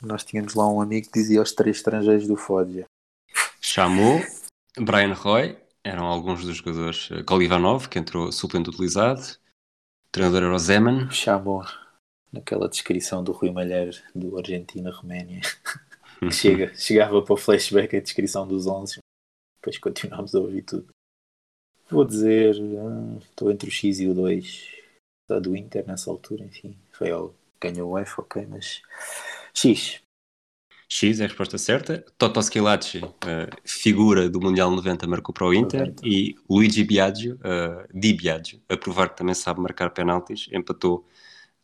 Nós 0.00 0.24
tínhamos 0.24 0.54
lá 0.54 0.68
um 0.68 0.80
amigo 0.80 1.06
que 1.06 1.18
dizia 1.18 1.40
aos 1.40 1.52
três 1.52 1.76
estrangeiros 1.76 2.26
do 2.26 2.36
Foggia. 2.36 2.86
Chamou 3.60 4.20
Brian 4.78 5.12
Roy, 5.12 5.58
eram 5.84 6.06
alguns 6.06 6.44
dos 6.44 6.56
jogadores. 6.56 7.10
Eh, 7.10 7.22
Kolivanov, 7.22 7.88
que 7.88 7.98
entrou 7.98 8.32
suplente 8.32 8.70
utilizado. 8.70 9.20
O 9.20 10.12
treinador 10.12 10.42
era 10.44 10.54
o 10.54 10.58
Zeman. 10.58 11.10
Chamou. 11.10 11.64
naquela 12.32 12.68
descrição 12.68 13.22
do 13.24 13.32
Rui 13.32 13.50
Malheiro 13.50 13.90
do 14.14 14.38
Argentina-Roménia. 14.38 15.42
que 16.20 16.30
chega, 16.32 16.74
chegava 16.74 17.20
para 17.22 17.34
o 17.34 17.36
flashback 17.36 17.96
a 17.96 18.00
descrição 18.00 18.46
dos 18.46 18.66
11, 18.66 18.98
depois 19.58 19.78
continuámos 19.78 20.34
a 20.34 20.38
ouvir 20.38 20.62
tudo. 20.62 20.88
Vou 21.90 22.04
dizer, 22.04 22.56
hum, 22.60 23.18
estou 23.18 23.50
entre 23.50 23.68
o 23.68 23.72
X 23.72 23.98
e 23.98 24.06
o 24.06 24.14
2 24.14 24.79
da 25.30 25.38
do 25.38 25.56
Inter 25.56 25.86
nessa 25.86 26.10
altura, 26.10 26.44
enfim, 26.44 26.76
foi 26.92 27.10
ao 27.10 27.34
ganhou 27.60 27.90
o 27.90 27.98
F, 27.98 28.20
ok, 28.20 28.46
mas 28.48 28.82
X. 29.54 30.00
X 30.88 31.20
é 31.20 31.24
a 31.24 31.28
resposta 31.28 31.56
certa. 31.56 32.04
Toto 32.18 32.42
Schilacci, 32.42 32.98
uh, 32.98 33.10
figura 33.64 34.28
do 34.28 34.40
Mundial 34.40 34.70
90, 34.70 35.06
marcou 35.06 35.32
para 35.32 35.46
o 35.46 35.54
Inter. 35.54 35.80
90. 35.80 36.02
E 36.04 36.34
Luigi 36.48 36.82
Biagio, 36.82 37.36
uh, 37.36 37.86
Di 37.92 38.12
Biagio, 38.12 38.60
a 38.68 38.76
provar 38.76 39.10
que 39.10 39.18
também 39.18 39.34
sabe 39.34 39.60
marcar 39.60 39.90
penaltis, 39.90 40.48
empatou 40.52 41.06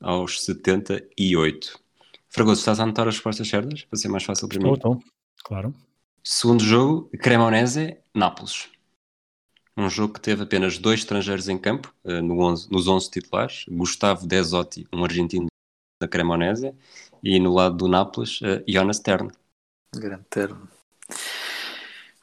aos 0.00 0.44
78. 0.44 1.80
Fragoso, 2.28 2.60
estás 2.60 2.78
a 2.78 2.84
anotar 2.84 3.08
as 3.08 3.14
respostas 3.14 3.48
certas? 3.48 3.82
Para 3.84 3.98
ser 3.98 4.08
mais 4.08 4.22
fácil 4.22 4.48
para 4.48 4.60
mim. 4.60 4.72
Estou, 4.72 5.02
claro. 5.42 5.74
Segundo 6.22 6.62
jogo, 6.62 7.10
Cremonese, 7.20 7.96
Nápoles. 8.14 8.68
Um 9.78 9.90
jogo 9.90 10.14
que 10.14 10.20
teve 10.20 10.42
apenas 10.42 10.78
dois 10.78 11.00
estrangeiros 11.00 11.48
em 11.48 11.58
campo, 11.58 11.94
uh, 12.04 12.22
no 12.22 12.38
11, 12.40 12.70
nos 12.70 12.88
11 12.88 13.10
titulares. 13.10 13.64
Gustavo 13.68 14.26
Desotti, 14.26 14.86
um 14.92 15.04
argentino 15.04 15.46
da 16.00 16.08
Cremonese, 16.08 16.74
e 17.22 17.38
no 17.38 17.52
lado 17.52 17.76
do 17.76 17.88
Nápoles, 17.88 18.40
uh, 18.40 18.64
Jonas 18.66 18.98
Terno. 19.00 19.30
Grande 19.94 20.24
Terno. 20.30 20.68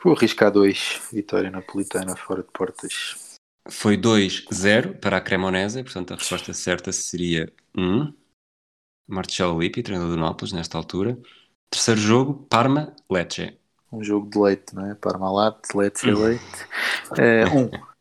Vou 0.03 0.13
arriscar 0.13 0.51
dois. 0.51 1.01
Vitória 1.11 1.49
napolitana 1.49 2.15
fora 2.15 2.41
de 2.41 2.51
portas. 2.51 3.37
Foi 3.69 3.95
2-0 3.97 4.99
para 4.99 5.17
a 5.17 5.21
Cremonese, 5.21 5.83
portanto 5.83 6.13
a 6.13 6.17
resposta 6.17 6.53
certa 6.53 6.91
seria 6.91 7.51
1. 7.75 7.81
Um. 7.81 8.13
Marcelo 9.07 9.59
Lippi, 9.59 9.83
treinador 9.83 10.15
do 10.15 10.19
Nápoles, 10.19 10.53
nesta 10.53 10.77
altura. 10.77 11.17
Terceiro 11.69 11.99
jogo, 11.99 12.45
Parma-Lecce. 12.49 13.57
Um 13.93 14.03
jogo 14.03 14.27
de 14.27 14.39
leite, 14.39 14.73
não 14.73 14.89
é? 14.89 14.95
Parma-Latte, 14.95 15.77
Lecce-Leite. 15.77 16.43
é, 17.17 17.45
um. 17.45 17.69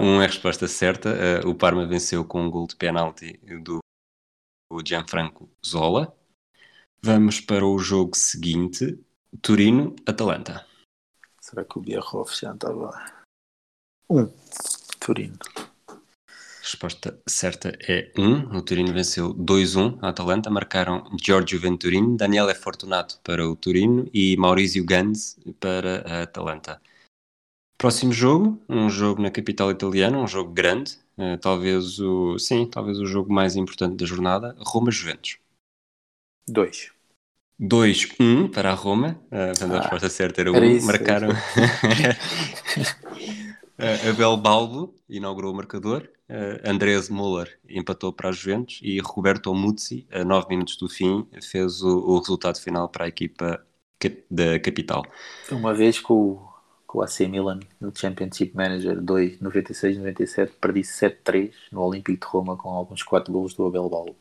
Um 0.00 0.22
é 0.22 0.24
a 0.24 0.26
resposta 0.26 0.66
certa. 0.66 1.10
Uh, 1.44 1.50
o 1.50 1.54
Parma 1.54 1.86
venceu 1.86 2.24
com 2.24 2.40
um 2.40 2.50
gol 2.50 2.66
de 2.66 2.74
penalti 2.74 3.38
do 3.62 3.80
Gianfranco 4.82 5.50
Zola. 5.66 6.16
Vamos 7.02 7.40
para 7.40 7.66
o 7.66 7.78
jogo 7.78 8.16
seguinte, 8.16 8.98
Turino-Atalanta. 9.42 10.66
Será 11.38 11.64
que 11.64 11.78
o 11.78 11.82
Bierhoff 11.82 12.34
já 12.40 12.54
estava... 12.54 12.90
Um. 14.08 14.26
Turino 15.00 15.38
resposta 16.68 17.18
certa 17.26 17.76
é 17.88 18.12
1. 18.16 18.22
Um. 18.22 18.56
O 18.56 18.62
Turino 18.62 18.92
venceu 18.92 19.34
2-1 19.34 19.98
a 20.02 20.10
Atalanta. 20.10 20.50
Marcaram 20.50 21.04
Giorgio 21.20 21.58
Venturini, 21.58 22.16
Daniele 22.16 22.54
Fortunato 22.54 23.18
para 23.24 23.48
o 23.48 23.56
Turino 23.56 24.08
e 24.12 24.36
Maurizio 24.36 24.84
Gans 24.84 25.38
para 25.58 26.04
a 26.06 26.22
Atalanta. 26.22 26.80
Próximo 27.78 28.12
jogo, 28.12 28.60
um 28.68 28.90
jogo 28.90 29.22
na 29.22 29.30
capital 29.30 29.70
italiana, 29.70 30.18
um 30.18 30.26
jogo 30.26 30.52
grande, 30.52 30.98
uh, 31.16 31.38
talvez 31.40 31.98
o 32.00 32.38
sim, 32.38 32.66
talvez 32.66 32.98
o 32.98 33.06
jogo 33.06 33.32
mais 33.32 33.56
importante 33.56 33.96
da 33.96 34.04
jornada, 34.04 34.54
Roma-Juventus. 34.58 35.38
2. 36.48 36.90
2-1 37.60 38.52
para 38.52 38.72
a 38.72 38.74
Roma, 38.74 39.20
uh, 39.30 39.74
a 39.74 39.80
resposta 39.80 40.08
certa 40.08 40.40
era 40.40 40.50
1. 40.50 40.56
Um. 40.56 40.84
Marcaram. 40.84 41.28
Uh, 43.78 44.10
Abel 44.10 44.36
Balbo 44.36 44.92
inaugurou 45.08 45.52
o 45.52 45.56
marcador, 45.56 46.08
uh, 46.28 46.68
Andrés 46.68 47.08
Müller 47.08 47.60
empatou 47.68 48.12
para 48.12 48.30
a 48.30 48.32
Juventus 48.32 48.80
e 48.82 48.98
Roberto 48.98 49.54
Muzzi, 49.54 50.04
a 50.10 50.24
9 50.24 50.48
minutos 50.48 50.76
do 50.76 50.88
fim, 50.88 51.24
fez 51.40 51.80
o, 51.80 51.98
o, 51.98 52.18
resultado 52.18 52.58
final 52.58 52.88
para 52.88 53.04
a 53.04 53.08
equipa 53.08 53.64
da 54.28 54.58
capital. 54.58 55.06
Uma 55.52 55.72
vez 55.72 56.00
com, 56.00 56.44
com 56.88 56.98
o 56.98 57.02
AC 57.02 57.20
Milan 57.20 57.60
no 57.80 57.92
Championship 57.96 58.52
Manager 58.52 59.00
2, 59.00 59.38
96-97, 59.38 60.50
perdi 60.60 60.80
7-3 60.80 61.52
no 61.70 61.82
Olímpico 61.82 62.18
de 62.18 62.26
Roma 62.26 62.56
com 62.56 62.70
alguns 62.70 63.04
4 63.04 63.32
golos 63.32 63.54
do 63.54 63.64
Abel 63.64 63.88
Balbo. 63.88 64.16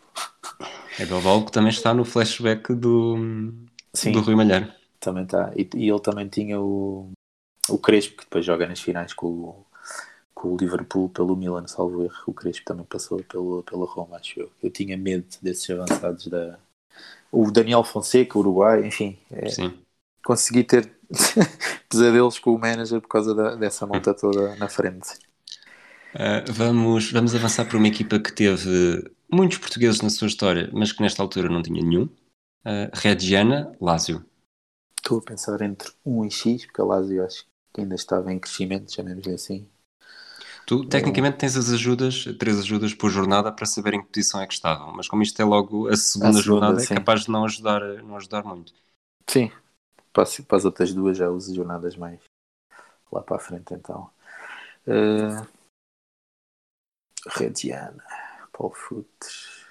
Abel 1.01 1.21
Balbo 1.21 1.47
que 1.47 1.51
também 1.51 1.71
está 1.71 1.95
no 1.95 2.05
flashback 2.05 2.75
do, 2.75 3.17
Sim, 3.91 4.11
do 4.11 4.21
Rui 4.21 4.35
Malheiro. 4.35 4.71
Também 4.99 5.23
está. 5.23 5.51
E, 5.55 5.67
e 5.75 5.89
ele 5.89 5.99
também 5.99 6.27
tinha 6.27 6.59
o 6.59 7.09
o 7.69 7.77
Crespo, 7.77 8.17
que 8.17 8.23
depois 8.23 8.45
joga 8.45 8.67
nas 8.67 8.79
finais 8.79 9.13
com 9.13 9.27
o, 9.27 9.65
com 10.33 10.53
o 10.53 10.57
Liverpool 10.57 11.09
pelo 11.09 11.35
Milan, 11.35 11.67
salvo 11.67 12.03
erro. 12.03 12.23
O 12.27 12.33
Crespo 12.33 12.65
também 12.65 12.85
passou 12.85 13.23
pelo, 13.23 13.63
pela 13.63 13.85
Roma, 13.85 14.17
acho 14.17 14.39
eu. 14.39 14.51
Eu 14.61 14.69
tinha 14.69 14.97
medo 14.97 15.25
desses 15.41 15.69
avançados 15.69 16.27
da. 16.27 16.59
O 17.31 17.51
Daniel 17.51 17.83
Fonseca, 17.83 18.37
Uruguai, 18.37 18.85
enfim. 18.85 19.17
É, 19.31 19.47
consegui 20.23 20.63
ter 20.63 20.91
pesadelos 21.89 22.39
com 22.39 22.53
o 22.53 22.59
manager 22.59 23.01
por 23.01 23.07
causa 23.07 23.33
da, 23.33 23.55
dessa 23.55 23.85
monta 23.85 24.13
toda 24.13 24.55
na 24.55 24.67
frente. 24.67 25.09
Uh, 26.13 26.51
vamos, 26.51 27.11
vamos 27.11 27.35
avançar 27.35 27.65
para 27.65 27.77
uma 27.77 27.87
equipa 27.87 28.19
que 28.19 28.31
teve 28.31 29.11
muitos 29.31 29.57
portugueses 29.57 30.01
na 30.01 30.09
sua 30.09 30.27
história, 30.27 30.69
mas 30.73 30.91
que 30.91 31.01
nesta 31.01 31.21
altura 31.21 31.49
não 31.49 31.61
tinha 31.61 31.83
nenhum. 31.83 32.05
Uh, 32.65 32.89
Reggiana, 32.93 33.71
Lazio. 33.79 34.25
Estou 34.97 35.19
a 35.19 35.21
pensar 35.21 35.61
entre 35.61 35.91
1 36.05 36.25
e 36.25 36.31
X, 36.31 36.65
porque 36.65 36.81
a 36.81 36.85
Lazio 36.85 37.23
acho 37.25 37.43
que 37.43 37.56
ainda 37.81 37.95
estava 37.95 38.31
em 38.31 38.39
crescimento, 38.39 38.93
chamemos-lhe 38.93 39.33
assim. 39.33 39.69
Tu, 40.65 40.85
tecnicamente, 40.85 41.37
tens 41.37 41.55
as 41.55 41.69
ajudas, 41.69 42.25
três 42.37 42.59
ajudas 42.59 42.93
por 42.93 43.09
jornada 43.09 43.51
para 43.51 43.65
saber 43.65 43.93
em 43.93 44.01
que 44.01 44.11
posição 44.11 44.41
é 44.41 44.47
que 44.47 44.53
estavam, 44.53 44.93
mas 44.93 45.07
como 45.07 45.23
isto 45.23 45.41
é 45.41 45.45
logo 45.45 45.87
a 45.87 45.95
segunda, 45.95 46.29
a 46.29 46.33
segunda 46.33 46.41
jornada, 46.41 46.81
é 46.81 46.85
sim. 46.85 46.93
é 46.93 46.97
capaz 46.97 47.21
de 47.23 47.31
não 47.31 47.45
ajudar, 47.45 47.81
não 48.03 48.17
ajudar 48.17 48.43
muito. 48.43 48.73
Sim, 49.29 49.49
para, 50.11 50.25
para 50.47 50.57
as 50.57 50.65
outras 50.65 50.93
duas 50.93 51.17
já 51.17 51.29
uso 51.29 51.53
jornadas 51.55 51.95
mais 51.95 52.19
lá 53.11 53.21
para 53.21 53.37
a 53.37 53.39
frente, 53.39 53.73
então. 53.73 54.09
Uh, 54.87 55.47
Rediana, 57.27 58.03
Paul 58.51 58.73
Futres. 58.73 59.67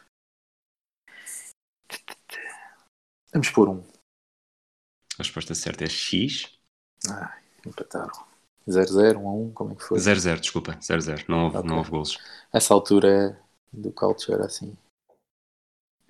Vamos 3.32 3.50
pôr 3.50 3.68
um. 3.68 3.82
A 5.18 5.22
resposta 5.22 5.54
certa 5.54 5.84
é 5.84 5.88
X. 5.88 6.58
Ah, 7.10 7.36
empataram. 7.68 8.12
0-0, 8.68 9.14
1-1, 9.14 9.52
como 9.52 9.72
é 9.72 9.74
que 9.76 9.84
foi? 9.84 9.98
0-0, 9.98 10.40
desculpa, 10.40 10.72
0-0, 10.80 11.24
não 11.28 11.44
houve, 11.44 11.56
okay. 11.58 11.70
não 11.70 11.78
houve 11.78 11.90
golos. 11.90 12.18
Essa 12.52 12.74
altura 12.74 13.40
do 13.72 13.92
culture 13.92 14.34
era 14.34 14.46
assim. 14.46 14.76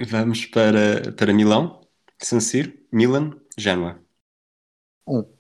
Vamos 0.01 0.47
para, 0.47 1.13
para 1.13 1.35
Milão, 1.35 1.87
San 2.19 2.41
Siro, 2.41 2.73
Milan, 2.91 3.39
Genoa. 3.59 4.01
1. 5.07 5.19
Um. 5.19 5.37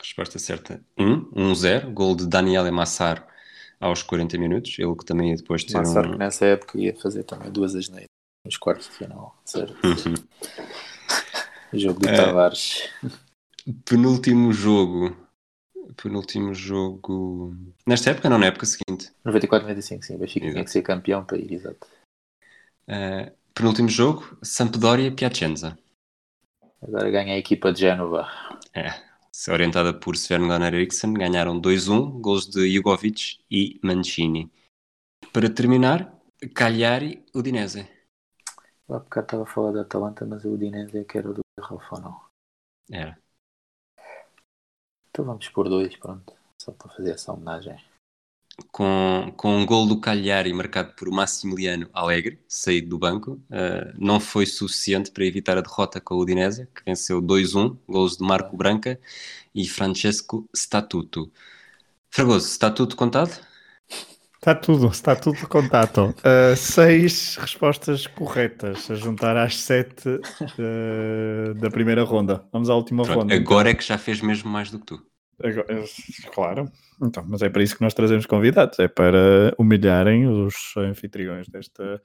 Resposta 0.00 0.38
certa, 0.38 0.84
1, 0.98 1.32
1-0, 1.32 1.92
gol 1.92 2.14
de 2.14 2.26
Daniele 2.26 2.70
Massaro 2.70 3.24
aos 3.80 4.02
40 4.02 4.38
minutos, 4.38 4.78
ele 4.78 4.94
que 4.96 5.04
também 5.04 5.30
ia 5.30 5.36
depois 5.36 5.64
ter 5.64 5.76
Massaro 5.76 6.08
um... 6.08 6.12
que 6.12 6.18
nessa 6.18 6.46
época 6.46 6.78
ia 6.78 6.94
fazer 6.94 7.24
também 7.24 7.50
duas 7.50 7.74
asneiras 7.74 8.08
nos 8.44 8.56
quartos 8.56 8.86
de 8.88 8.92
final, 8.92 9.40
certo? 9.44 9.74
Uhum. 9.84 10.14
jogo 11.72 12.00
do 12.00 12.08
é, 12.08 12.16
Tavares. 12.16 12.88
Penúltimo 13.84 14.52
jogo 14.52 15.28
penúltimo 16.00 16.54
jogo. 16.54 17.56
Nesta 17.86 18.10
época, 18.10 18.30
não 18.30 18.38
na 18.38 18.46
época 18.46 18.66
seguinte. 18.66 19.12
94, 19.24 19.66
95, 19.66 20.04
sim. 20.04 20.14
O 20.14 20.18
Benfica 20.18 20.46
exato. 20.46 20.52
tinha 20.54 20.64
que 20.64 20.70
ser 20.70 20.82
campeão 20.82 21.24
para 21.24 21.38
ir, 21.38 21.52
exato. 21.52 21.86
Uh, 22.88 23.30
penúltimo 23.54 23.88
jogo, 23.88 24.38
Sampdoria 24.42 25.12
Piacenza. 25.12 25.78
Agora 26.80 27.10
ganha 27.10 27.34
a 27.34 27.38
equipa 27.38 27.72
de 27.72 27.80
Génova. 27.80 28.28
É, 28.72 28.88
orientada 29.50 29.92
por 29.92 30.16
Sven 30.16 30.46
Gunnar 30.46 30.72
Eriksson, 30.72 31.12
ganharam 31.12 31.60
2-1, 31.60 32.20
gols 32.20 32.46
de 32.46 32.72
Jugovic 32.72 33.40
e 33.50 33.80
Mancini. 33.82 34.50
Para 35.32 35.50
terminar, 35.50 36.14
Cagliari 36.54 37.24
Udinese. 37.34 37.88
Há 38.88 39.00
bocado 39.00 39.26
estava 39.26 39.42
a 39.42 39.46
falar 39.46 39.72
da 39.72 39.80
Atalanta, 39.82 40.24
mas 40.24 40.44
o 40.44 40.52
Udinese 40.52 40.96
é 40.96 41.04
que 41.04 41.18
era 41.18 41.32
do 41.32 41.40
Rafa, 41.60 42.00
não? 42.00 42.20
Era. 42.90 43.18
Então 45.18 45.26
vamos 45.26 45.48
por 45.48 45.68
dois, 45.68 45.96
pronto. 45.96 46.32
Só 46.62 46.70
para 46.70 46.92
fazer 46.92 47.10
essa 47.10 47.32
homenagem. 47.32 47.76
Com, 48.70 49.34
com 49.36 49.56
um 49.56 49.66
gol 49.66 49.84
do 49.84 50.00
Cagliari 50.00 50.52
marcado 50.52 50.92
por 50.92 51.10
Massimiliano 51.10 51.90
Alegre, 51.92 52.38
saído 52.46 52.90
do 52.90 52.98
banco, 53.00 53.32
uh, 53.32 53.92
não 53.98 54.20
foi 54.20 54.46
suficiente 54.46 55.10
para 55.10 55.24
evitar 55.24 55.58
a 55.58 55.60
derrota 55.60 56.00
com 56.00 56.14
o 56.14 56.20
Udinese, 56.20 56.68
que 56.72 56.84
venceu 56.84 57.20
2-1, 57.20 57.76
gols 57.88 58.16
de 58.16 58.22
Marco 58.22 58.56
Branca 58.56 59.00
e 59.52 59.68
Francesco 59.68 60.48
Statuto. 60.54 61.32
Fragoso, 62.08 62.46
está 62.46 62.70
tudo 62.70 62.94
contado? 62.94 63.44
Está 64.38 64.54
tudo, 64.54 64.86
está 64.86 65.16
tudo 65.16 65.48
contado. 65.48 66.14
Uh, 66.18 66.56
seis 66.56 67.36
respostas 67.36 68.06
corretas 68.06 68.88
a 68.88 68.94
juntar 68.94 69.36
às 69.36 69.56
sete 69.56 70.08
uh, 70.08 71.54
da 71.54 71.68
primeira 71.68 72.04
ronda. 72.04 72.44
Vamos 72.52 72.70
à 72.70 72.74
última 72.74 73.02
Pronto, 73.02 73.18
ronda. 73.18 73.34
Agora 73.34 73.68
então. 73.68 73.72
é 73.72 73.74
que 73.74 73.84
já 73.84 73.98
fez 73.98 74.20
mesmo 74.20 74.48
mais 74.48 74.70
do 74.70 74.78
que 74.78 74.86
tu. 74.86 75.02
Agora, 75.42 75.66
eh, 75.68 75.84
claro, 76.32 76.70
então, 77.02 77.24
mas 77.28 77.42
é 77.42 77.48
para 77.48 77.62
isso 77.62 77.76
que 77.76 77.82
nós 77.82 77.94
trazemos 77.94 78.26
convidados, 78.26 78.78
é 78.78 78.88
para 78.88 79.54
humilharem 79.58 80.26
os 80.26 80.74
anfitriões 80.76 81.48
desta, 81.48 82.00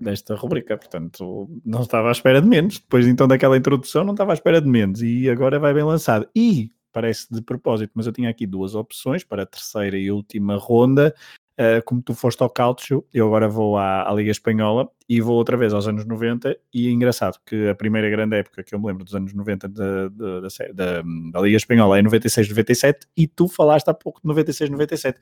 desta 0.00 0.34
rubrica, 0.34 0.76
portanto 0.76 1.48
não 1.64 1.82
estava 1.82 2.08
à 2.08 2.12
espera 2.12 2.40
de 2.42 2.48
menos. 2.48 2.78
Depois 2.78 3.06
então 3.06 3.26
daquela 3.26 3.56
introdução 3.56 4.04
não 4.04 4.12
estava 4.12 4.32
à 4.32 4.34
espera 4.34 4.60
de 4.60 4.68
menos 4.68 5.02
e 5.02 5.28
agora 5.30 5.58
vai 5.58 5.72
bem 5.72 5.84
lançado. 5.84 6.28
E 6.36 6.70
parece 6.92 7.26
de 7.30 7.42
propósito, 7.42 7.92
mas 7.94 8.06
eu 8.06 8.12
tinha 8.12 8.30
aqui 8.30 8.46
duas 8.46 8.74
opções 8.74 9.24
para 9.24 9.42
a 9.42 9.46
terceira 9.46 9.96
e 9.96 10.10
última 10.10 10.56
ronda. 10.56 11.14
Uh, 11.58 11.82
como 11.84 12.00
tu 12.00 12.14
foste 12.14 12.40
ao 12.40 12.48
Calcio, 12.48 13.04
eu 13.12 13.26
agora 13.26 13.48
vou 13.48 13.76
à, 13.76 14.08
à, 14.08 14.14
Liga 14.14 14.30
Espanhola 14.30 14.88
e 15.08 15.20
vou 15.20 15.34
outra 15.34 15.56
vez 15.56 15.74
aos 15.74 15.88
anos 15.88 16.04
90. 16.04 16.56
E 16.72 16.86
é 16.86 16.90
engraçado 16.92 17.38
que 17.44 17.68
a 17.68 17.74
primeira 17.74 18.08
grande 18.08 18.36
época 18.36 18.62
que 18.62 18.72
eu 18.74 18.78
me 18.78 18.86
lembro 18.86 19.04
dos 19.04 19.14
anos 19.14 19.34
90 19.34 19.68
da, 19.68 20.08
da, 20.08 20.40
da, 20.72 21.02
da 21.32 21.40
Liga 21.40 21.56
Espanhola 21.56 21.98
é 21.98 22.02
96, 22.02 22.48
97. 22.50 23.08
E 23.16 23.26
tu 23.26 23.48
falaste 23.48 23.88
há 23.88 23.94
pouco 23.94 24.20
de 24.20 24.28
96, 24.28 24.70
97. 24.70 25.18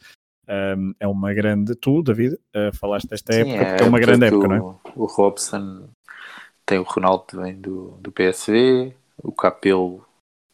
Um, 0.48 0.94
é 1.00 1.08
uma 1.08 1.32
grande. 1.32 1.74
Tu, 1.74 2.02
David, 2.02 2.34
uh, 2.34 2.76
falaste 2.76 3.08
desta 3.08 3.32
Sim, 3.32 3.40
época, 3.40 3.64
é, 3.64 3.80
é 3.80 3.88
uma 3.88 3.98
grande 3.98 4.26
época, 4.26 4.44
o, 4.44 4.48
não 4.48 4.56
é? 4.56 4.90
O 4.94 5.06
Robson 5.06 5.88
tem 6.66 6.78
o 6.78 6.82
Ronaldo 6.82 7.24
vem 7.40 7.54
do, 7.54 7.96
do 8.00 8.12
PSV, 8.12 8.92
o 9.22 9.32
Capelo 9.32 10.04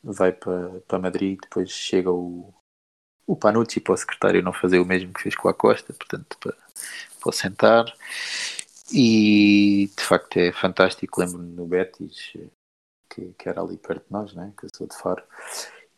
vai 0.02 0.32
para, 0.32 0.80
para 0.80 0.98
Madrid, 0.98 1.38
depois 1.40 1.70
chega 1.70 2.10
o, 2.10 2.52
o 3.26 3.36
Panucci 3.36 3.80
para 3.80 3.94
o 3.94 3.96
secretário 3.96 4.42
não 4.42 4.52
fazer 4.52 4.78
o 4.78 4.86
mesmo 4.86 5.12
que 5.12 5.22
fez 5.22 5.36
com 5.36 5.48
a 5.48 5.54
Costa, 5.54 5.92
portanto, 5.92 6.36
para, 6.38 6.56
para 7.20 7.32
sentar. 7.32 7.84
E 8.92 9.90
de 9.96 10.04
facto 10.04 10.36
é 10.36 10.52
fantástico. 10.52 11.20
Lembro-me 11.20 11.54
no 11.54 11.66
Betis, 11.66 12.32
que, 13.08 13.32
que, 13.38 13.48
era 13.48 13.62
ali 13.62 13.76
perto 13.78 14.06
de 14.06 14.12
nós, 14.12 14.34
né? 14.34 14.52
que 14.58 14.66
eu 14.66 14.70
sou 14.74 14.86
de 14.86 14.96
Faro, 14.96 15.22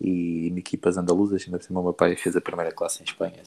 e 0.01 0.49
em 0.49 0.59
equipas 0.59 0.97
andaluzas. 0.97 1.43
Ainda 1.45 1.59
por 1.59 1.65
cima, 1.65 1.81
o 1.81 1.85
meu 1.85 1.95
pai 1.95 2.17
fez 2.17 2.37
a 2.37 2.41
primeira 2.41 2.73
classe 2.73 3.01
em 3.01 3.05
Espanha, 3.05 3.43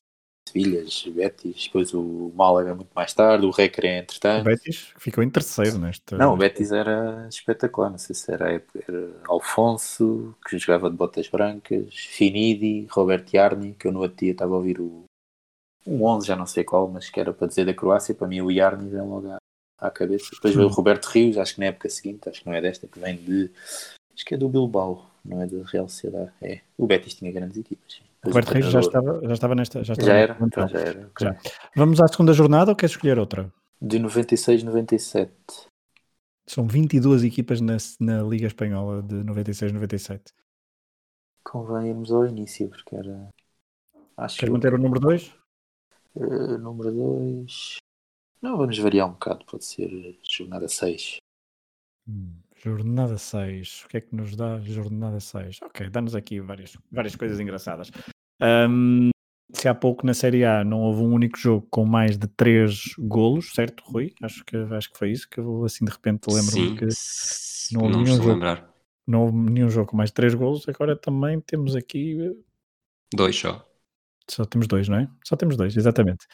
Sevilhas, 0.48 1.04
Betis, 1.08 1.66
depois 1.66 1.94
o 1.94 2.32
Málaga 2.36 2.74
muito 2.76 2.92
mais 2.96 3.14
tarde, 3.14 3.46
o 3.46 3.52
Recre 3.52 3.88
entretanto. 3.88 4.42
O 4.42 4.46
Betis 4.46 4.94
ficou 4.98 5.24
em 5.24 5.30
terceiro 5.30 5.78
neste. 5.78 6.16
Não, 6.16 6.34
o 6.34 6.38
Betis 6.38 6.72
era 6.72 7.28
espetacular, 7.30 7.90
não 7.90 7.98
sei 7.98 8.16
se 8.16 8.32
era, 8.32 8.54
era 8.54 9.12
Alfonso, 9.28 10.36
que 10.48 10.58
jogava 10.58 10.90
de 10.90 10.96
botas 10.96 11.28
brancas, 11.28 11.94
Finidi, 11.94 12.88
Roberto 12.90 13.34
Yarni, 13.34 13.74
que 13.74 13.88
eu 13.88 13.92
no 13.92 14.02
outro 14.02 14.18
dia 14.18 14.32
estava 14.32 14.54
a 14.54 14.58
ouvir 14.58 14.80
o 14.80 15.04
um 15.88 16.04
11, 16.04 16.28
já 16.28 16.36
não 16.36 16.46
sei 16.46 16.64
qual, 16.64 16.88
mas 16.90 17.10
que 17.10 17.20
era 17.20 17.34
para 17.34 17.48
dizer 17.48 17.66
da 17.66 17.74
Croácia, 17.74 18.14
para 18.14 18.28
mim 18.28 18.42
o 18.42 18.52
Yarni 18.52 18.90
vem 18.90 19.02
logo 19.02 19.30
à, 19.32 19.38
à 19.80 19.90
cabeça. 19.90 20.30
Depois 20.34 20.54
veio 20.54 20.68
o 20.68 20.72
Roberto 20.72 21.06
Rios, 21.06 21.38
acho 21.38 21.56
que 21.56 21.62
na 21.62 21.68
época 21.68 21.90
seguinte, 21.90 22.28
acho 22.28 22.42
que 22.42 22.46
não 22.46 22.54
é 22.54 22.62
desta, 22.62 22.88
que 22.88 23.00
vem 23.00 23.16
de. 23.16 23.50
Acho 24.14 24.26
que 24.26 24.34
é 24.34 24.38
do 24.38 24.50
Bilbao, 24.50 25.10
não 25.24 25.42
é 25.42 25.48
da 25.48 25.64
Real 25.64 25.88
Sociedade. 25.88 26.32
É. 26.42 26.60
O 26.78 26.86
Betis 26.86 27.16
tinha 27.16 27.32
grandes 27.32 27.58
equipas. 27.58 27.94
Sim. 27.94 28.04
Roberto 28.28 28.50
Reis 28.50 28.66
já 28.68 28.80
estava, 28.80 29.22
já 29.24 29.34
estava 29.34 29.56
nesta. 29.56 29.84
Já, 29.84 29.94
estava 29.94 30.12
já 30.12 30.18
era, 30.18 30.38
então, 30.42 30.68
já 30.68 30.80
era. 30.80 31.08
Okay. 31.08 31.28
Já. 31.28 31.38
Vamos 31.76 32.00
à 32.02 32.08
segunda 32.08 32.34
jornada 32.34 32.72
ou 32.72 32.76
queres 32.76 32.96
escolher 32.96 33.18
outra? 33.20 33.52
De 33.82 34.00
96, 34.00 34.64
97. 34.64 35.32
São 36.48 36.66
22 36.66 37.24
equipas 37.24 37.60
na, 37.60 37.78
na 38.00 38.24
Liga 38.24 38.48
Espanhola 38.48 39.04
de 39.04 39.16
96, 39.16 39.74
97. 39.74 40.34
Convém 41.44 41.90
irmos 41.90 42.12
ao 42.12 42.26
início, 42.26 42.70
porque 42.70 42.96
era. 42.96 43.30
Acho 44.16 44.40
Queres 44.40 44.54
manter 44.54 44.74
o 44.74 44.78
número 44.78 45.00
2? 45.00 45.28
Uh, 46.16 46.24
eh, 46.24 46.58
número 46.58 46.92
2. 46.92 47.78
Não, 48.42 48.58
vamos 48.58 48.78
variar 48.78 49.08
um 49.08 49.12
bocado, 49.12 49.46
pode 49.46 49.66
ser 49.66 50.18
jornada 50.24 50.68
6. 50.68 51.18
Hum, 52.08 52.34
jornada 52.56 53.18
6. 53.18 53.84
O 53.86 53.88
que 53.90 53.98
é 53.98 54.02
que 54.02 54.16
nos 54.16 54.36
dá 54.36 54.60
jornada 54.60 55.20
6? 55.20 55.60
Ok, 55.62 55.90
dá-nos 55.90 56.16
aqui 56.16 56.40
várias, 56.40 56.78
várias 56.92 57.16
coisas 57.16 57.40
engraçadas. 57.40 57.92
Um, 58.42 59.10
se 59.54 59.68
há 59.68 59.74
pouco 59.74 60.06
na 60.06 60.14
Série 60.14 60.44
A 60.44 60.64
não 60.64 60.82
houve 60.82 61.02
um 61.02 61.14
único 61.14 61.38
jogo 61.38 61.66
com 61.72 61.86
mais 61.86 62.18
de 62.18 62.28
3 62.28 62.96
golos, 63.00 63.54
certo, 63.54 63.84
Rui? 63.86 64.14
Acho 64.22 64.44
que, 64.44 64.56
acho 64.56 64.92
que 64.92 64.98
foi 64.98 65.12
isso 65.12 65.30
que 65.30 65.40
eu 65.40 65.64
assim 65.64 65.86
de 65.86 65.92
repente 65.92 66.28
lembro-me 66.30 66.78
que 66.78 66.88
não 67.72 67.82
houve, 67.82 67.94
não 67.94 68.04
nenhum 68.04 68.18
jogo, 68.18 68.30
lembrar. 68.30 68.74
não 69.08 69.22
houve 69.22 69.38
nenhum 69.38 69.70
jogo 69.70 69.92
com 69.92 69.98
mais 69.98 70.10
de 70.10 70.16
3 70.16 70.34
golos. 70.36 70.68
Agora 70.68 70.96
também 70.96 71.40
temos 71.42 71.76
aqui 71.76 72.18
dois 73.14 73.36
só. 73.36 73.66
Só 74.30 74.44
temos 74.44 74.68
dois, 74.68 74.90
não 74.90 74.98
é? 74.98 75.10
Só 75.24 75.36
temos 75.38 75.56
dois, 75.56 75.76
exatamente. 75.78 76.28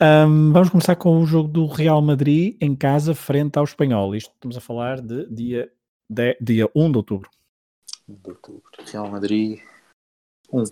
Um, 0.00 0.52
vamos 0.52 0.68
começar 0.68 0.96
com 0.96 1.22
o 1.22 1.26
jogo 1.26 1.48
do 1.48 1.66
Real 1.66 2.02
Madrid 2.02 2.56
em 2.60 2.74
casa 2.74 3.14
frente 3.14 3.56
ao 3.56 3.64
Espanhol. 3.64 4.14
Isto 4.14 4.32
estamos 4.34 4.56
a 4.56 4.60
falar 4.60 5.00
de 5.00 5.26
dia, 5.32 5.72
de, 6.10 6.36
dia 6.40 6.68
1 6.74 6.90
de 6.90 6.96
outubro. 6.98 7.30
1 8.08 8.14
de 8.14 8.30
outubro. 8.30 8.62
Real 8.92 9.08
Madrid 9.08 9.60
1. 10.52 10.64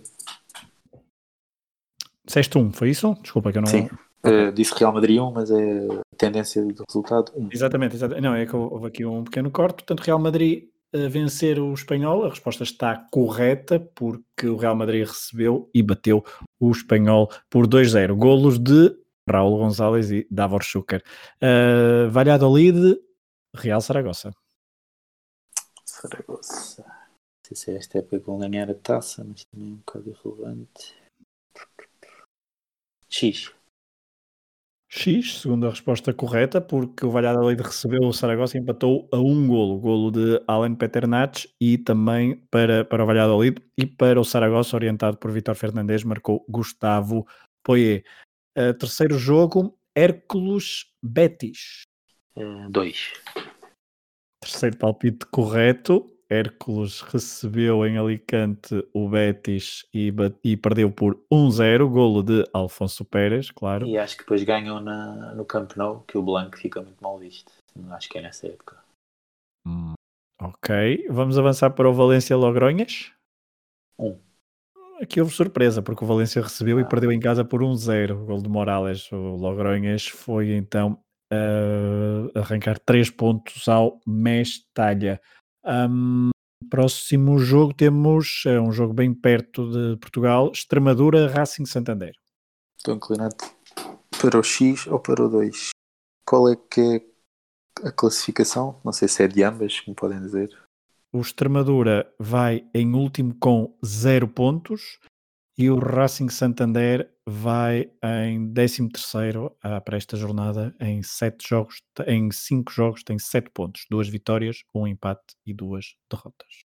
Disseste 2.27 2.57
1, 2.59 2.73
foi 2.73 2.91
isso? 2.91 3.15
Desculpa 3.23 3.53
que 3.53 3.59
eu 3.59 3.63
não. 3.63 3.69
Sim. 3.69 3.89
Uh, 4.25 4.51
disse 4.53 4.75
Real 4.75 4.93
Madrid 4.93 5.21
1, 5.21 5.33
mas 5.33 5.51
é 5.51 5.87
a 5.87 6.17
tendência 6.17 6.65
do 6.65 6.85
resultado 6.89 7.33
1. 7.37 7.49
Exatamente, 7.53 7.95
exatamente. 7.97 8.23
Não, 8.23 8.35
é 8.35 8.47
que 8.47 8.57
houve 8.57 8.87
aqui 8.87 9.05
um 9.05 9.23
pequeno 9.23 9.51
corte. 9.51 9.85
Portanto, 9.85 10.01
Real 10.01 10.19
Madrid 10.19 10.65
a 10.95 11.09
vencer 11.09 11.59
o 11.59 11.75
Espanhol? 11.75 12.25
A 12.25 12.31
resposta 12.31 12.63
está 12.63 12.97
correta, 13.11 13.81
porque 13.81 14.47
o 14.47 14.57
Real 14.57 14.77
Madrid 14.77 15.07
recebeu 15.07 15.69
e 15.75 15.83
bateu 15.83 16.25
o 16.61 16.71
Espanhol 16.71 17.31
por 17.51 17.67
2-0. 17.67 18.17
Golos 18.17 18.59
de 18.59 18.97
Raul 19.29 19.59
González 19.59 20.11
e 20.11 20.27
Davor 20.31 20.63
Schuker. 20.63 21.03
Uh, 21.43 22.11
Valladolid, 22.11 22.97
Real 23.55 23.81
Saragossa. 23.81 24.33
Saragossa. 25.85 26.83
Não 26.87 27.49
sei 27.49 27.57
se 27.57 27.71
é 27.73 27.77
esta 27.77 27.99
época 27.99 28.21
vão 28.21 28.39
ganhar 28.39 28.71
a 28.71 28.75
taça, 28.75 29.25
mas 29.25 29.45
também 29.45 29.71
é 29.71 29.73
um 29.73 29.77
bocado 29.77 30.11
irrelevante. 30.11 30.95
X. 33.15 33.53
X, 34.89 35.41
segundo 35.41 35.67
a 35.67 35.71
resposta 35.71 36.13
correta, 36.13 36.61
porque 36.61 37.07
o 37.07 37.11
Valladolid 37.11 37.63
recebeu 37.63 38.03
o 38.03 38.13
Saragossa 38.13 38.57
e 38.57 38.61
empatou 38.61 39.09
a 39.13 39.19
um 39.19 39.47
golo, 39.47 39.79
golo 39.79 40.11
de 40.11 40.43
Alan 40.49 40.75
Peternach 40.75 41.49
e 41.61 41.79
também 41.79 42.37
para, 42.51 42.85
para 42.85 43.05
o 43.05 43.07
Valladolid 43.07 43.63
e 43.79 43.87
para 43.87 44.21
o 44.21 44.25
Saragossa, 44.25 44.75
orientado 44.75 45.17
por 45.17 45.31
Vitor 45.31 45.55
Fernandes, 45.55 46.03
marcou 46.03 46.45
Gustavo 46.49 47.25
Poyet. 47.63 48.05
Uh, 48.59 48.75
terceiro 48.75 49.17
jogo, 49.17 49.79
Hércules 49.95 50.87
Betis. 51.01 51.85
2. 52.71 53.13
Uh, 53.37 53.41
terceiro 54.41 54.77
palpite 54.77 55.25
correto. 55.27 56.14
Hércules 56.31 57.01
recebeu 57.01 57.87
em 57.87 57.99
Alicante 57.99 58.87
o 58.93 59.09
Betis 59.09 59.87
e, 59.93 60.13
e 60.43 60.57
perdeu 60.57 60.91
por 60.91 61.21
1-0, 61.33 61.89
golo 61.89 62.23
de 62.23 62.45
Alfonso 62.53 63.05
Pérez, 63.05 63.51
claro. 63.51 63.87
E 63.87 63.99
acho 63.99 64.17
que 64.17 64.23
depois 64.23 64.43
ganham 64.43 64.81
na, 64.81 65.35
no 65.35 65.45
Camp 65.45 65.73
Nou, 65.77 66.03
que 66.09 66.17
o 66.17 66.23
Blanco 66.23 66.57
fica 66.57 66.81
muito 66.81 67.01
mal 67.03 67.19
visto. 67.19 67.53
Acho 67.91 68.09
que 68.09 68.19
é 68.19 68.23
nessa 68.23 68.47
época. 68.47 68.79
Hum, 69.67 69.95
ok, 70.41 71.07
vamos 71.11 71.39
avançar 71.39 71.71
para 71.71 71.89
o 71.89 71.93
Valência 71.93 72.37
Logronhas. 72.37 73.13
1. 73.99 74.07
Um. 74.07 74.19
Aqui 75.01 75.21
houve 75.21 75.35
surpresa, 75.35 75.83
porque 75.83 76.05
o 76.05 76.07
Valência 76.07 76.41
recebeu 76.41 76.79
ah. 76.79 76.81
e 76.81 76.85
perdeu 76.85 77.11
em 77.11 77.21
casa 77.21 77.45
por 77.45 77.61
1-0, 77.61 78.13
o 78.13 78.25
golo 78.25 78.43
de 78.43 78.49
Morales. 78.49 79.11
O 79.13 79.37
Logronhas 79.37 80.07
foi 80.07 80.53
então 80.53 80.99
uh, 81.33 82.39
arrancar 82.39 82.79
3 82.79 83.11
pontos 83.11 83.69
ao 83.69 84.01
Mestalha. 84.07 85.21
Um, 85.65 86.31
próximo 86.69 87.39
jogo 87.39 87.73
temos 87.73 88.43
é 88.47 88.61
um 88.61 88.73
jogo 88.73 88.93
bem 88.93 89.15
perto 89.15 89.71
de 89.71 89.97
Portugal, 89.99 90.51
Extremadura 90.53 91.29
Racing 91.29 91.65
Santander. 91.65 92.15
Estou 92.77 92.95
inclinado 92.95 93.37
para 94.21 94.39
o 94.39 94.43
X 94.43 94.87
ou 94.87 94.99
para 94.99 95.23
o 95.23 95.29
2. 95.29 95.71
Qual 96.27 96.51
é 96.51 96.57
que 96.57 96.81
é 97.83 97.89
a 97.89 97.93
classificação? 97.93 98.81
Não 98.85 98.93
sei 98.93 99.09
se 99.09 99.23
é 99.23 99.29
de 99.29 99.43
ambas, 99.43 99.81
como 99.81 99.95
podem 99.95 100.21
dizer. 100.21 100.51
O 101.13 101.21
Extremadura 101.21 102.13
vai 102.19 102.69
em 102.75 102.95
último 102.95 103.35
com 103.37 103.75
0 103.85 104.29
pontos 104.29 104.99
e 105.57 105.71
o 105.71 105.79
Racing 105.79 106.29
Santander 106.29 107.14
vai 107.29 107.91
em 108.03 108.53
13 108.53 108.89
terceiro 108.91 109.57
ah, 109.63 109.81
para 109.81 109.97
esta 109.97 110.17
jornada 110.17 110.75
em 110.79 111.03
sete 111.03 111.49
jogos, 111.49 111.83
em 112.07 112.31
5 112.31 112.73
jogos 112.73 113.03
tem 113.03 113.19
7 113.19 113.51
pontos, 113.51 113.87
duas 113.91 114.09
vitórias, 114.09 114.63
um 114.75 114.87
empate 114.87 115.35
e 115.47 115.55
duas 115.55 115.95
derrotas. 116.11 116.65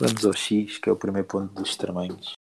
Vamos 0.00 0.26
ao 0.26 0.32
X, 0.32 0.78
que 0.78 0.88
é 0.88 0.92
o 0.92 0.96
primeiro 0.96 1.26
ponto 1.26 1.54
dos 1.54 1.70
extremanhos. 1.70 2.34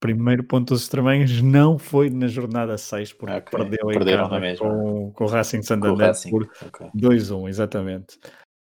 Primeiro 0.00 0.44
ponto 0.44 0.72
dos 0.72 0.82
extremanhos 0.82 1.42
não 1.42 1.76
foi 1.76 2.08
na 2.08 2.28
jornada 2.28 2.78
6, 2.78 3.14
porque 3.14 3.34
okay. 3.34 3.58
perdeu 3.58 3.90
em 3.90 3.98
casa 3.98 4.56
com, 4.58 5.12
com 5.12 5.24
o 5.24 5.26
Racing 5.26 5.62
Santander 5.62 6.12
por 6.30 6.48
okay. 6.66 6.86
2-1, 6.96 7.48
exatamente. 7.48 8.18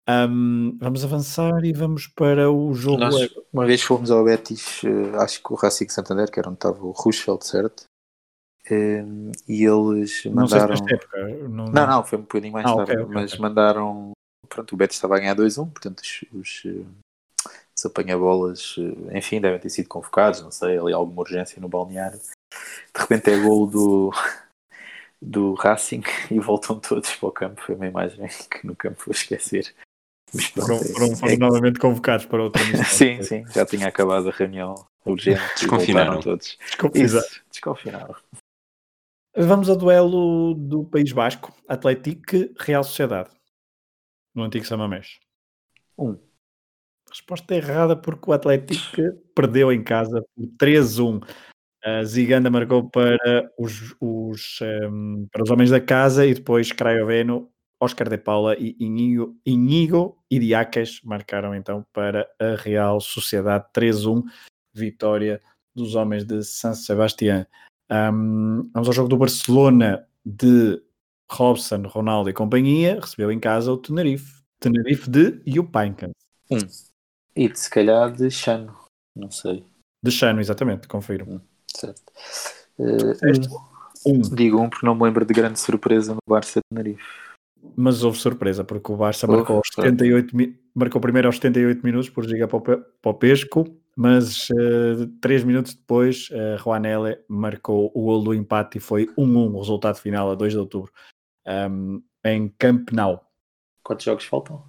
Um, 0.09 0.76
vamos 0.80 1.04
avançar 1.04 1.64
e 1.64 1.72
vamos 1.72 2.09
para 2.09 2.50
o 2.50 2.74
jogo. 2.74 2.98
Nós, 2.98 3.30
uma 3.52 3.64
vez 3.64 3.80
fomos 3.80 4.11
ao 4.11 4.24
Betis, 4.24 4.83
uh, 4.83 5.20
acho 5.20 5.40
que 5.40 5.52
o 5.52 5.56
Racing 5.56 5.88
Santander, 5.88 6.28
que 6.28 6.40
era 6.40 6.48
onde 6.48 6.56
estava 6.56 6.85
o 6.85 6.90
Rushfeld, 6.90 7.46
certo? 7.46 7.85
Um, 8.70 9.33
e 9.48 9.64
eles 9.64 10.24
mandaram. 10.26 10.76
Não, 10.76 10.88
época, 10.88 11.26
não, 11.48 11.64
não, 11.66 11.87
não, 11.87 12.04
foi 12.04 12.18
um 12.18 12.22
bocadinho 12.22 12.52
mais 12.52 12.66
ah, 12.66 12.76
tarde, 12.76 12.92
okay, 12.92 13.02
okay, 13.02 13.14
mas 13.14 13.33
okay. 13.33 13.42
mandaram. 13.42 14.12
Pronto, 14.48 14.72
o 14.72 14.76
Betis 14.76 14.96
estava 14.96 15.16
a 15.16 15.18
ganhar 15.18 15.37
2-1, 15.37 15.70
portanto, 15.70 16.00
os, 16.00 16.24
os, 16.33 16.62
eh, 16.66 16.85
os 17.76 17.87
apanha-bolas, 17.87 18.76
eh, 18.78 19.18
enfim, 19.18 19.40
devem 19.40 19.61
ter 19.61 19.70
sido 19.70 19.88
convocados, 19.88 20.42
não 20.42 20.50
sei, 20.50 20.78
ali 20.78 20.92
alguma 20.92 21.22
urgência 21.22 21.61
no 21.61 21.68
balneário. 21.68 22.18
De 22.18 23.00
repente 23.00 23.30
é 23.30 23.38
gol 23.38 23.66
do, 23.66 24.12
do 25.22 25.54
Racing 25.54 26.02
e 26.30 26.38
voltam 26.38 26.78
todos 26.78 27.14
para 27.14 27.28
o 27.28 27.33
campo. 27.33 27.61
Foi 27.61 27.74
uma 27.74 27.87
imagem 27.87 28.28
que 28.50 28.66
no 28.66 28.74
campo 28.74 29.02
vou 29.06 29.12
esquecer. 29.12 29.74
Mas 30.33 30.46
foram, 30.46 30.76
é 30.76 30.85
foram, 30.85 31.16
foram 31.16 31.33
é... 31.33 31.37
novamente 31.37 31.78
convocados 31.80 32.26
para 32.26 32.42
outra 32.42 32.64
missão. 32.64 32.85
sim, 32.87 33.22
sim, 33.22 33.44
já 33.52 33.66
tinha 33.66 33.88
acabado 33.88 34.28
a 34.28 34.33
reunião 34.33 34.74
urgente. 35.04 35.40
Desconfinaram 35.56 36.20
todos. 36.20 36.56
Desconfinaram. 36.61 37.28
desconfinaram. 37.50 38.16
Vamos 39.37 39.71
ao 39.71 39.77
duelo 39.77 40.55
do 40.55 40.85
País 40.85 41.12
Basco, 41.12 41.55
Atlético 41.69 42.37
Real 42.59 42.83
Sociedade, 42.83 43.31
no 44.35 44.43
antigo 44.43 44.66
Samamés. 44.66 45.21
Um. 45.97 46.19
Resposta 47.09 47.55
errada 47.55 47.97
porque 47.97 48.29
o 48.29 48.33
Atlético 48.33 49.03
perdeu 49.35 49.73
em 49.73 49.85
casa 49.85 50.25
por 50.35 50.47
3-1. 50.61 51.25
A 51.83 52.05
Ziganda 52.05 52.51
marcou 52.51 52.90
para 52.90 53.51
os, 53.57 53.95
os, 54.01 54.59
um, 54.62 55.27
para 55.33 55.45
os 55.45 55.51
homens 55.51 55.71
da 55.71 55.81
casa 55.81 56.27
e 56.27 56.35
depois 56.35 56.73
Craioveno, 56.73 57.49
Oscar 57.81 58.09
de 58.09 58.19
Paula 58.19 58.57
e 58.59 58.77
Inigo, 58.81 59.37
Inigo 59.47 60.23
e 60.29 60.38
Diacas 60.40 61.01
marcaram 61.05 61.55
então 61.55 61.87
para 61.93 62.29
a 62.38 62.57
Real 62.57 63.01
Sociedade 63.01 63.66
3-1, 63.75 64.25
vitória 64.75 65.40
dos 65.75 65.95
homens 65.95 66.25
de 66.25 66.43
San 66.43 66.75
Sebastián. 66.75 67.47
Um, 67.90 68.70
vamos 68.72 68.88
ao 68.88 68.92
jogo 68.92 69.09
do 69.09 69.16
Barcelona 69.16 70.07
de 70.24 70.81
Robson, 71.31 71.83
Ronaldo 71.87 72.31
e 72.31 72.33
companhia, 72.33 73.00
recebeu 73.00 73.33
em 73.33 73.40
casa 73.40 73.72
o 73.72 73.76
Tenerife. 73.76 74.40
Tenerife 74.61 75.11
de 75.11 75.40
Jupaincan. 75.46 76.11
Um. 76.50 76.59
E 77.35 77.48
de, 77.48 77.59
se 77.59 77.70
calhar 77.70 78.12
de 78.12 78.31
Chano, 78.31 78.76
não 79.16 79.31
sei. 79.31 79.64
De 80.03 80.11
Chano, 80.11 80.40
exatamente, 80.40 80.87
confiro. 80.87 81.26
Hum, 81.29 81.40
certo. 81.66 82.12
Uh, 82.79 83.16
um. 84.07 84.20
Digo 84.20 84.61
um 84.61 84.68
porque 84.68 84.87
não 84.87 84.94
me 84.94 85.05
lembro 85.05 85.24
de 85.24 85.33
grande 85.33 85.59
surpresa 85.59 86.14
no 86.14 86.20
Barça 86.29 86.61
Tenerife. 86.70 87.03
Mas 87.76 88.03
houve 88.03 88.18
surpresa, 88.18 88.64
porque 88.64 88.90
o 88.90 88.96
Barça 88.96 89.26
marcou, 89.26 89.57
aos 89.57 89.68
78, 89.74 90.35
marcou 90.74 91.00
primeiro 91.00 91.29
aos 91.29 91.37
78 91.37 91.85
minutos 91.85 92.09
por 92.09 92.26
giga 92.26 92.48
para 92.48 92.85
o 93.05 93.14
Pesco, 93.14 93.64
mas 94.00 94.48
uh, 94.48 95.06
três 95.20 95.44
minutos 95.44 95.74
depois, 95.74 96.30
uh, 96.30 96.56
Juanele 96.56 97.22
marcou 97.28 97.92
o 97.94 98.04
gol 98.04 98.22
do 98.22 98.32
empate 98.32 98.78
e 98.78 98.80
foi 98.80 99.06
1-1 99.08 99.52
o 99.54 99.58
resultado 99.58 99.96
final 99.96 100.30
a 100.30 100.34
2 100.34 100.54
de 100.54 100.58
outubro 100.58 100.90
um, 101.46 102.02
em 102.24 102.48
Camp 102.58 102.92
Nou. 102.92 103.20
Quantos 103.84 104.06
jogos 104.06 104.24
faltam? 104.24 104.64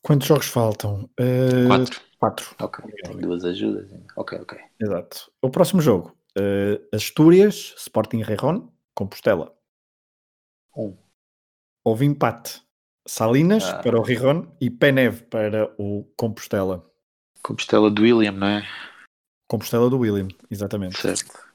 Quantos 0.00 0.28
jogos 0.28 0.46
faltam? 0.46 1.10
Uh, 1.18 1.66
quatro. 1.66 2.00
Quatro. 2.20 2.54
Ok, 2.60 2.84
tem 3.02 3.16
duas 3.16 3.44
ajudas. 3.44 3.90
Ok, 4.16 4.38
ok. 4.38 4.56
Exato. 4.80 5.32
O 5.42 5.50
próximo 5.50 5.82
jogo: 5.82 6.16
uh, 6.38 6.94
Astúrias, 6.94 7.74
Sporting 7.76 8.22
Rejon, 8.22 8.70
Compostela. 8.94 9.52
Um. 10.76 10.96
Houve 11.84 12.04
empate. 12.04 12.62
Salinas 13.08 13.64
ah. 13.64 13.82
para 13.82 13.98
o 13.98 14.02
Rijon 14.02 14.46
e 14.60 14.70
Penev 14.70 15.22
para 15.22 15.74
o 15.76 16.04
Compostela. 16.16 16.91
Compostela 17.42 17.90
do 17.90 18.02
William, 18.02 18.32
não 18.32 18.46
é? 18.46 18.62
Compostela 19.48 19.90
do 19.90 19.98
William, 19.98 20.28
exatamente. 20.50 20.98
Certo. 20.98 21.52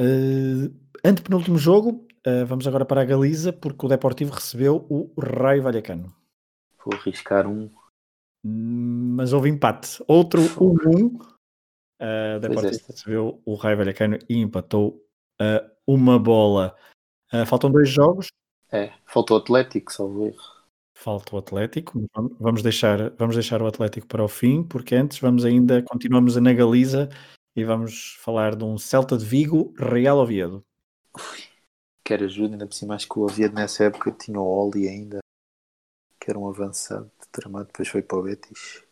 Uh, 0.00 0.74
antepenúltimo 1.04 1.58
jogo, 1.58 2.06
uh, 2.26 2.46
vamos 2.46 2.66
agora 2.66 2.84
para 2.84 3.02
a 3.02 3.04
Galiza, 3.04 3.52
porque 3.52 3.84
o 3.84 3.88
Deportivo 3.88 4.32
recebeu 4.32 4.86
o 4.88 5.12
Raio 5.20 5.62
Vallecano. 5.62 6.14
Vou 6.84 6.94
arriscar 6.94 7.46
um. 7.46 7.70
Mas 8.42 9.34
houve 9.34 9.50
empate. 9.50 10.02
Outro 10.08 10.40
1-1. 10.40 10.86
Um, 10.88 11.16
uh, 12.00 12.40
Deportivo 12.40 12.84
recebeu 12.88 13.42
o 13.44 13.54
Raio 13.54 13.76
Vallecano 13.76 14.18
e 14.28 14.38
empatou 14.38 15.06
uh, 15.40 15.70
uma 15.86 16.18
bola. 16.18 16.74
Faltam 17.46 17.70
dois 17.70 17.88
jogos. 17.88 18.26
É, 18.72 18.92
faltou 19.04 19.36
o 19.36 19.40
Atlético, 19.40 19.92
salvo 19.92 20.26
erro. 20.26 20.59
Falta 21.00 21.34
o 21.34 21.38
Atlético. 21.38 22.06
Vamos 22.38 22.62
deixar, 22.62 23.10
vamos 23.16 23.34
deixar 23.34 23.62
o 23.62 23.66
Atlético 23.66 24.06
para 24.06 24.22
o 24.22 24.28
fim, 24.28 24.62
porque 24.62 24.94
antes 24.94 25.18
vamos 25.18 25.44
ainda, 25.46 25.82
continuamos 25.82 26.36
na 26.36 26.52
Galiza 26.52 27.08
e 27.56 27.64
vamos 27.64 28.18
falar 28.20 28.54
de 28.54 28.64
um 28.64 28.76
Celta 28.76 29.16
de 29.16 29.24
Vigo, 29.24 29.72
Real 29.78 30.18
Oviedo. 30.18 30.62
Quer 32.04 32.22
ajuda, 32.22 32.54
ainda 32.54 32.66
por 32.66 32.74
cima, 32.74 32.94
acho 32.94 33.08
que 33.08 33.18
o 33.18 33.22
Oviedo 33.22 33.54
nessa 33.54 33.84
época 33.84 34.12
tinha 34.12 34.38
o 34.38 34.44
Oli 34.44 34.88
ainda 34.88 35.20
que 36.20 36.30
era 36.30 36.38
um 36.38 36.48
avançado 36.48 37.10
tramado, 37.32 37.68
depois 37.68 37.88
foi 37.88 38.02
para 38.02 38.18
o 38.18 38.22
Betis. 38.22 38.84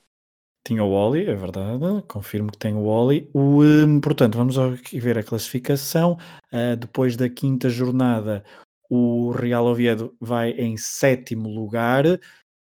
Tinha 0.66 0.82
o 0.82 0.90
Oli, 0.90 1.26
é 1.26 1.34
verdade, 1.34 2.02
confirmo 2.08 2.50
que 2.50 2.58
tem 2.58 2.74
o 2.74 2.84
Oli. 2.84 3.30
O, 3.34 3.62
um, 3.62 4.00
portanto, 4.00 4.36
vamos 4.36 4.58
aqui 4.58 4.98
ver 4.98 5.18
a 5.18 5.22
classificação. 5.22 6.18
Uh, 6.52 6.76
depois 6.76 7.16
da 7.16 7.28
quinta 7.28 7.68
jornada, 7.68 8.44
o 8.88 9.30
Real 9.30 9.66
Oviedo 9.66 10.14
vai 10.20 10.50
em 10.50 10.76
sétimo 10.76 11.48
lugar, 11.48 12.04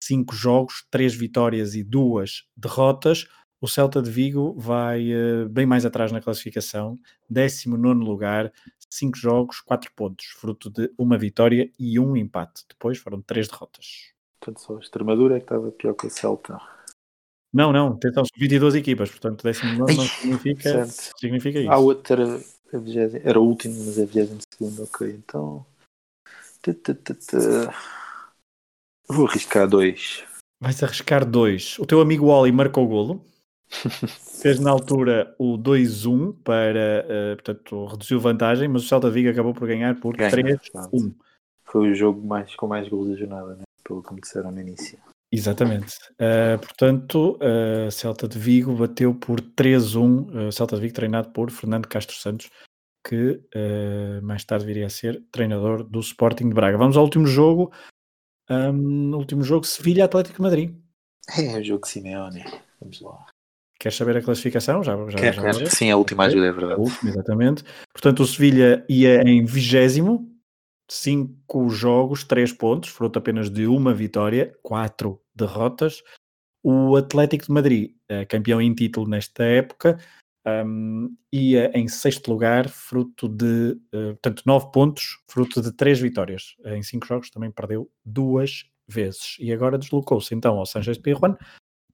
cinco 0.03 0.35
jogos, 0.35 0.85
três 0.91 1.15
vitórias 1.15 1.75
e 1.75 1.83
duas 1.83 2.45
derrotas. 2.57 3.27
O 3.61 3.69
Celta 3.69 4.01
de 4.01 4.11
Vigo 4.11 4.55
vai 4.59 5.13
uh, 5.13 5.49
bem 5.49 5.67
mais 5.67 5.85
atrás 5.85 6.11
na 6.11 6.21
classificação, 6.21 6.99
19 7.29 8.01
lugar, 8.03 8.51
5 8.89 9.17
jogos, 9.17 9.61
4 9.61 9.93
pontos, 9.95 10.27
fruto 10.27 10.71
de 10.71 10.91
uma 10.99 11.17
vitória 11.17 11.71
e 11.79 11.99
um 12.01 12.17
empate. 12.17 12.65
Depois 12.69 12.99
foram 12.99 13.23
3 13.23 13.49
derrotas. 13.49 14.13
Portanto, 14.41 14.61
só 14.61 14.77
a 14.77 14.81
Extremadura 14.81 15.37
é 15.37 15.39
que 15.39 15.45
estava 15.45 15.71
pior 15.71 15.95
que 15.95 16.07
o 16.07 16.11
Celta. 16.11 16.59
Não, 17.53 17.73
não, 17.73 17.97
tentamos 17.97 18.31
22 18.37 18.77
equipas, 18.77 19.11
portanto, 19.11 19.43
décimo 19.43 19.73
não, 19.73 19.87
não 19.95 20.05
significa, 20.05 20.87
significa 20.87 21.61
isso. 21.61 21.71
A 21.71 21.79
outra 21.79 22.41
a 22.73 22.79
vigésima, 22.79 23.21
era 23.25 23.41
o 23.41 23.45
último, 23.45 23.75
mas 23.85 23.99
é 23.99 24.03
a 24.03 24.07
22 24.07 24.81
ok. 24.81 25.11
Então. 25.11 25.67
Vou 29.09 29.27
arriscar 29.27 29.69
dois. 29.69 30.25
Vais 30.61 30.83
arriscar 30.83 31.25
dois. 31.25 31.79
O 31.79 31.87
teu 31.87 32.01
amigo 32.01 32.27
Oli 32.27 32.53
marcou 32.53 32.85
o 32.85 32.89
golo. 32.89 33.25
Fez 34.43 34.59
na 34.59 34.71
altura 34.71 35.35
o 35.39 35.57
2-1 35.57 36.35
para, 36.43 37.07
uh, 37.07 37.37
portanto, 37.37 37.87
reduziu 37.87 38.19
vantagem, 38.19 38.69
mas 38.69 38.85
o 38.85 38.89
Celta 38.89 39.11
Vigo 39.11 39.31
acabou 39.31 39.55
por 39.55 39.69
ganhar 39.69 39.99
por 40.01 40.17
3-1. 40.17 41.15
Foi 41.65 41.91
o 41.91 41.95
jogo 41.95 42.27
mais, 42.27 42.55
com 42.57 42.67
mais 42.67 42.89
gols 42.89 43.11
da 43.11 43.17
jornada, 43.17 43.55
né? 43.55 43.63
pelo 43.85 44.03
que 44.03 44.15
me 44.15 44.21
disseram 44.21 44.51
no 44.51 44.61
início. 44.61 44.99
Exatamente. 45.33 45.97
Uh, 46.15 46.59
portanto, 46.59 47.39
uh, 47.39 47.91
Celta 47.91 48.27
de 48.27 48.39
Vigo 48.39 48.75
bateu 48.75 49.15
por 49.15 49.41
3-1. 49.41 50.49
Uh, 50.49 50.53
Celta 50.53 50.77
de 50.77 50.83
Vigo 50.83 50.95
treinado 50.95 51.31
por 51.31 51.51
Fernando 51.51 51.87
Castro 51.87 52.17
Santos, 52.17 52.51
que 53.05 53.43
uh, 53.55 54.23
mais 54.23 54.45
tarde 54.45 54.67
viria 54.67 54.87
a 54.87 54.91
ser 54.91 55.23
treinador 55.33 55.85
do 55.85 56.01
Sporting 56.01 56.49
de 56.49 56.55
Braga. 56.55 56.79
Vamos 56.79 56.97
ao 56.97 57.05
último 57.05 57.27
jogo. 57.27 57.73
Um, 58.49 59.15
último 59.15 59.43
jogo, 59.43 59.65
Sevilha 59.65 60.05
Atlético 60.05 60.43
Madrid. 60.43 60.75
É, 61.39 61.59
o 61.59 61.65
jogo 61.65 61.87
Simeone. 61.87 62.45
Vamos 62.81 63.01
lá. 63.01 63.27
Queres 63.79 63.97
saber 63.97 64.17
a 64.19 64.23
classificação? 64.23 64.83
Já, 64.83 64.95
já, 65.09 65.19
Quer, 65.19 65.35
já 65.35 65.67
sim, 65.67 65.91
a 65.91 65.97
última 65.97 66.25
ajuda 66.25 66.47
é 66.47 66.53
verdade. 66.53 66.81
Última, 66.81 67.11
exatamente. 67.11 67.65
Portanto, 67.93 68.23
o 68.23 68.27
Sevilha 68.27 68.85
ia 68.89 69.23
em 69.23 69.45
vigésimo, 69.45 70.31
cinco 70.91 71.71
jogos, 71.71 72.25
três 72.25 72.53
pontos, 72.53 72.91
fruto 72.91 73.19
apenas 73.19 73.49
de 73.49 73.67
uma 73.67 73.95
vitória, 73.95 74.53
quatro 74.63 75.23
derrotas. 75.35 76.03
O 76.63 76.95
Atlético 76.95 77.47
de 77.47 77.53
Madrid, 77.53 77.95
eh, 78.07 78.27
campeão 78.27 78.61
em 78.61 78.75
título 78.75 79.09
nesta 79.09 79.45
época, 79.45 79.99
um, 80.47 81.15
ia 81.33 81.71
em 81.75 81.87
sexto 81.89 82.31
lugar, 82.31 82.69
fruto 82.69 83.29
de, 83.29 83.79
uh, 83.95 84.15
portanto, 84.15 84.43
nove 84.47 84.71
pontos, 84.73 85.19
fruto 85.29 85.61
de 85.61 85.73
três 85.73 86.01
vitórias. 86.01 86.57
Em 86.65 86.83
cinco 86.83 87.07
jogos 87.07 87.31
também 87.31 87.51
perdeu 87.51 87.91
duas 88.05 88.65
vezes. 88.89 89.37
E 89.39 89.53
agora 89.53 89.79
deslocou-se 89.79 90.35
então 90.35 90.57
ao 90.57 90.67
Sanchez 90.67 90.99
Pirjuan 90.99 91.37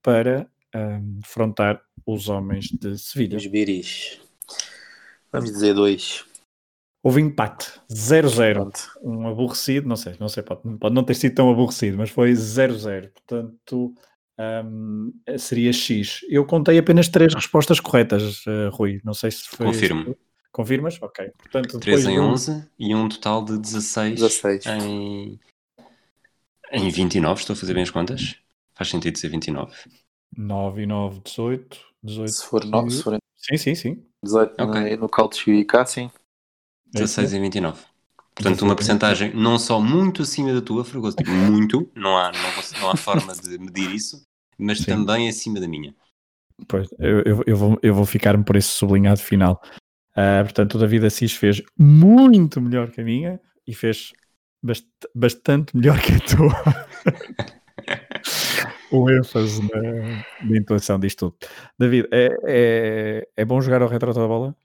para 0.01 0.49
um, 0.75 1.19
defrontar 1.19 1.81
os 2.05 2.29
homens 2.29 2.65
de 2.67 2.97
Sevilha. 2.97 3.37
Os 3.37 3.47
biris. 3.47 4.21
Vamos 5.31 5.51
dizer 5.51 5.73
dois. 5.73 6.25
Houve 7.03 7.21
empate, 7.21 7.71
0-0. 7.89 8.71
Um 9.01 9.27
aborrecido, 9.27 9.87
não 9.87 9.95
sei, 9.95 10.15
não 10.19 10.27
sei, 10.27 10.43
pode, 10.43 10.61
pode, 10.77 10.95
não 10.95 11.03
ter 11.03 11.13
sido 11.13 11.35
tão 11.35 11.49
aborrecido, 11.49 11.97
mas 11.97 12.09
foi 12.09 12.31
0-0. 12.33 13.11
Portanto, 13.13 13.93
um, 14.39 15.11
seria 15.37 15.73
X. 15.73 16.21
Eu 16.29 16.45
contei 16.45 16.77
apenas 16.77 17.07
três 17.07 17.33
respostas 17.33 17.79
corretas, 17.79 18.45
uh, 18.45 18.69
Rui. 18.71 19.01
Não 19.03 19.13
sei 19.13 19.31
se 19.31 19.47
foi. 19.47 19.67
Confirmo. 19.67 20.15
Confirmas? 20.51 20.97
Ok. 21.01 21.31
Portanto, 21.37 21.79
3 21.79 22.07
em 22.07 22.19
11 22.19 22.67
e 22.79 22.95
um 22.95 23.07
total 23.07 23.45
de 23.45 23.57
16, 23.59 24.15
16. 24.19 24.65
Em, 24.65 25.39
em 26.71 26.89
29. 26.89 27.39
Estou 27.39 27.53
a 27.53 27.57
fazer 27.57 27.73
bem 27.73 27.83
as 27.83 27.91
contas? 27.91 28.35
Faz 28.73 28.89
sentido 28.89 29.17
ser 29.17 29.29
29. 29.29 29.71
9 30.35 30.81
e 30.81 30.85
9, 30.85 31.21
18. 31.23 31.77
18 32.03 32.31
se 32.31 32.45
for 32.45 32.65
9, 32.65 32.89
se 32.89 33.03
for... 33.03 33.17
Sim, 33.35 33.57
sim, 33.57 33.75
sim. 33.75 34.03
18 34.23 34.63
okay. 34.63 34.95
no, 34.95 35.01
no 35.01 35.09
Calcio 35.09 35.53
e 35.53 35.63
cá, 35.63 35.85
sim. 35.85 36.09
16 36.93 37.33
e 37.33 37.39
29. 37.39 37.79
Portanto, 38.37 38.61
uma 38.61 38.75
porcentagem 38.75 39.33
não 39.33 39.57
só 39.57 39.79
muito 39.79 40.21
acima 40.21 40.53
da 40.53 40.61
tua, 40.61 40.85
Fragoso, 40.85 41.17
tipo, 41.17 41.31
muito, 41.31 41.89
não 41.95 42.15
há, 42.15 42.31
não, 42.31 42.81
não 42.81 42.91
há 42.91 42.95
forma 42.95 43.33
de 43.33 43.57
medir 43.57 43.89
isso, 43.89 44.21
mas 44.59 44.77
Sim. 44.77 44.85
também 44.85 45.27
acima 45.27 45.59
da 45.59 45.67
minha. 45.67 45.95
Pois, 46.67 46.87
eu, 46.99 47.21
eu, 47.23 47.43
eu 47.47 47.57
vou, 47.57 47.79
eu 47.81 47.95
vou 47.95 48.05
ficar-me 48.05 48.43
por 48.43 48.55
esse 48.55 48.69
sublinhado 48.69 49.19
final. 49.19 49.59
Uh, 50.11 50.43
portanto, 50.43 50.75
o 50.75 50.79
David 50.79 51.07
Assis 51.07 51.33
fez 51.33 51.63
muito 51.77 52.61
melhor 52.61 52.91
que 52.91 53.01
a 53.01 53.03
minha. 53.03 53.39
e 53.67 53.73
fez 53.73 54.13
bast 54.63 54.87
bastante 55.15 55.75
melhor 55.75 55.99
que 55.99 56.13
a 56.13 56.19
tua. 56.19 56.85
o 58.91 59.09
ênfase 59.09 59.61
na, 59.61 60.23
na 60.47 60.57
intuação 60.57 60.99
disto 60.99 61.31
tudo. 61.31 61.49
David, 61.77 62.07
é, 62.11 62.37
é, 62.45 63.27
é 63.35 63.45
bom 63.45 63.59
jogar 63.61 63.81
ao 63.81 63.89
retro 63.89 64.13
da 64.13 64.27
bola? 64.27 64.55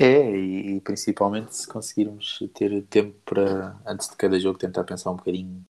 É, 0.00 0.30
e, 0.30 0.76
e, 0.76 0.80
principalmente 0.80 1.54
se 1.54 1.68
conseguirmos 1.68 2.38
ter 2.54 2.82
tempo 2.86 3.18
para, 3.24 3.78
antes 3.86 4.08
de 4.08 4.16
cada 4.16 4.40
jogo, 4.40 4.58
tentar 4.58 4.84
pensar 4.84 5.10
um 5.10 5.16
bocadinho 5.16 5.64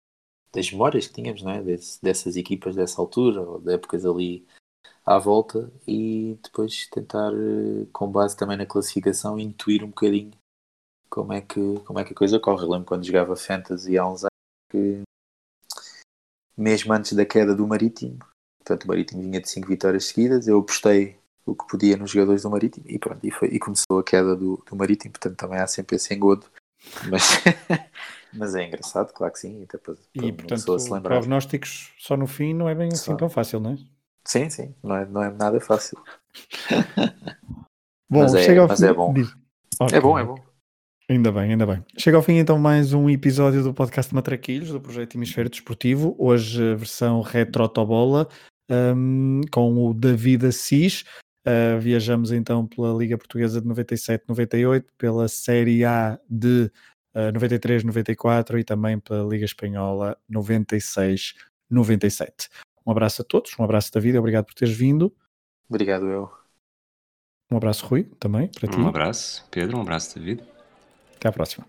das 0.53 0.71
memórias 0.73 1.07
que 1.07 1.15
tínhamos, 1.15 1.43
não 1.43 1.53
é? 1.53 1.63
Des, 1.63 1.99
dessas 2.03 2.37
equipas 2.37 2.75
dessa 2.75 3.01
altura, 3.01 3.43
ou 3.43 3.61
de 3.61 3.75
épocas 3.75 4.05
ali 4.05 4.47
à 5.07 5.19
volta, 5.19 5.73
e 5.87 6.39
depois 6.43 6.89
tentar, 6.89 7.33
eh, 7.33 7.87
com 7.93 8.11
base 8.11 8.37
também 8.37 8.57
na 8.57 8.67
classificação, 8.67 9.39
intuir 9.39 9.85
um 9.85 9.89
bocadinho 9.89 10.33
como 11.11 11.33
é 11.33 11.41
que, 11.41 11.81
como 11.87 11.99
é 11.99 12.05
que 12.05 12.13
a 12.13 12.17
coisa 12.17 12.41
corre. 12.41 12.65
Eu 12.65 12.71
lembro 12.71 12.87
quando 12.87 13.05
jogava 13.07 13.37
Fantasy 13.37 13.97
há 13.99 14.07
uns 14.07 14.25
anos 14.25 14.29
que, 14.71 15.03
mesmo 16.57 16.93
antes 16.93 17.13
da 17.13 17.25
queda 17.25 17.55
do 17.55 17.67
Marítimo, 17.67 18.19
portanto, 18.59 18.85
o 18.85 18.89
Marítimo 18.89 19.23
vinha 19.23 19.41
de 19.41 19.49
5 19.49 19.69
vitórias 19.69 20.07
seguidas, 20.07 20.49
eu 20.49 20.59
apostei 20.59 21.19
o 21.51 21.55
que 21.55 21.67
podia 21.67 21.97
nos 21.97 22.11
jogadores 22.11 22.43
do 22.43 22.51
Marítimo 22.51 22.85
e 22.89 22.99
pronto, 22.99 23.25
e, 23.25 23.31
foi, 23.31 23.49
e 23.49 23.59
começou 23.59 23.99
a 23.99 24.05
queda 24.05 24.37
do, 24.37 24.63
do 24.69 24.77
Marítimo, 24.77 25.13
portanto 25.13 25.37
também 25.37 25.59
há 25.59 25.67
sempre 25.67 25.97
esse 25.97 26.15
engodo, 26.15 26.47
mas, 27.09 27.23
mas 28.33 28.55
é 28.55 28.67
engraçado, 28.67 29.13
claro 29.13 29.33
que 29.33 29.39
sim, 29.41 29.63
até 29.63 29.79
para, 29.79 29.95
para 29.95 30.27
e 30.27 30.33
portanto, 30.33 30.79
se 30.79 30.91
lembrar. 30.91 31.17
prognósticos 31.17 31.93
só 31.99 32.17
no 32.17 32.27
fim 32.27 32.55
não 32.55 32.69
é 32.69 32.75
bem 32.75 32.89
assim 32.89 33.13
só. 33.13 33.17
tão 33.17 33.29
fácil, 33.29 33.61
não 33.61 33.73
é? 33.73 33.79
Sim, 34.25 34.51
sim, 34.51 34.75
não 34.83 34.97
é, 34.97 35.07
não 35.07 35.23
é 35.23 35.31
nada 35.31 35.59
fácil. 35.61 35.99
bom, 38.11 38.21
mas, 38.21 38.35
é, 38.35 38.67
mas 38.67 38.83
é 38.83 38.93
bom. 38.93 39.15
Okay. 39.81 39.99
É 39.99 40.01
bom, 40.01 40.19
é 40.19 40.25
bom. 40.25 40.49
Ainda 41.11 41.33
bem, 41.33 41.53
ainda 41.53 41.65
bem. 41.65 41.83
Chega 41.97 42.19
ao 42.19 42.23
fim 42.23 42.35
então 42.35 42.59
mais 42.59 42.93
um 42.93 43.09
episódio 43.09 43.63
do 43.63 43.73
podcast 43.73 44.15
Matraquilhos, 44.15 44.71
do 44.71 44.79
projeto 44.79 45.15
Hemisfério 45.15 45.51
Desportivo, 45.51 46.15
hoje 46.19 46.73
a 46.73 46.75
versão 46.75 47.23
retro-tobola, 47.23 48.29
um, 48.71 49.41
com 49.51 49.87
o 49.87 49.95
David 49.95 50.45
Assis. 50.45 51.07
Uh, 51.46 51.79
viajamos 51.81 52.33
então 52.33 52.66
pela 52.66 52.92
Liga 52.92 53.16
Portuguesa 53.16 53.61
de 53.61 53.68
97-98, 53.68 54.85
pela 54.98 55.29
Série 55.29 55.85
A 55.85 56.18
de 56.29 56.70
uh, 57.14 57.33
93-94 57.33 58.59
e 58.59 58.64
também 58.64 58.98
pela 58.98 59.29
Liga 59.29 59.44
Espanhola 59.44 60.18
96-97. 60.31 62.48
Um 62.87 62.90
abraço 62.90 63.22
a 63.22 63.24
todos, 63.24 63.53
um 63.59 63.64
abraço 63.64 63.92
David, 63.92 64.18
obrigado 64.18 64.46
por 64.46 64.55
teres 64.55 64.77
vindo. 64.77 65.14
Obrigado 65.68 66.07
eu. 66.07 66.31
Um 67.51 67.57
abraço 67.57 67.87
Rui, 67.87 68.05
também, 68.18 68.48
para 68.48 68.66
um 68.66 68.70
ti. 68.70 68.79
Um 68.79 68.88
abraço 68.88 69.46
Pedro, 69.51 69.79
um 69.79 69.83
abraço 69.83 70.18
David. 70.18 70.42
Até 71.16 71.29
à 71.29 71.33
próxima. 71.33 71.66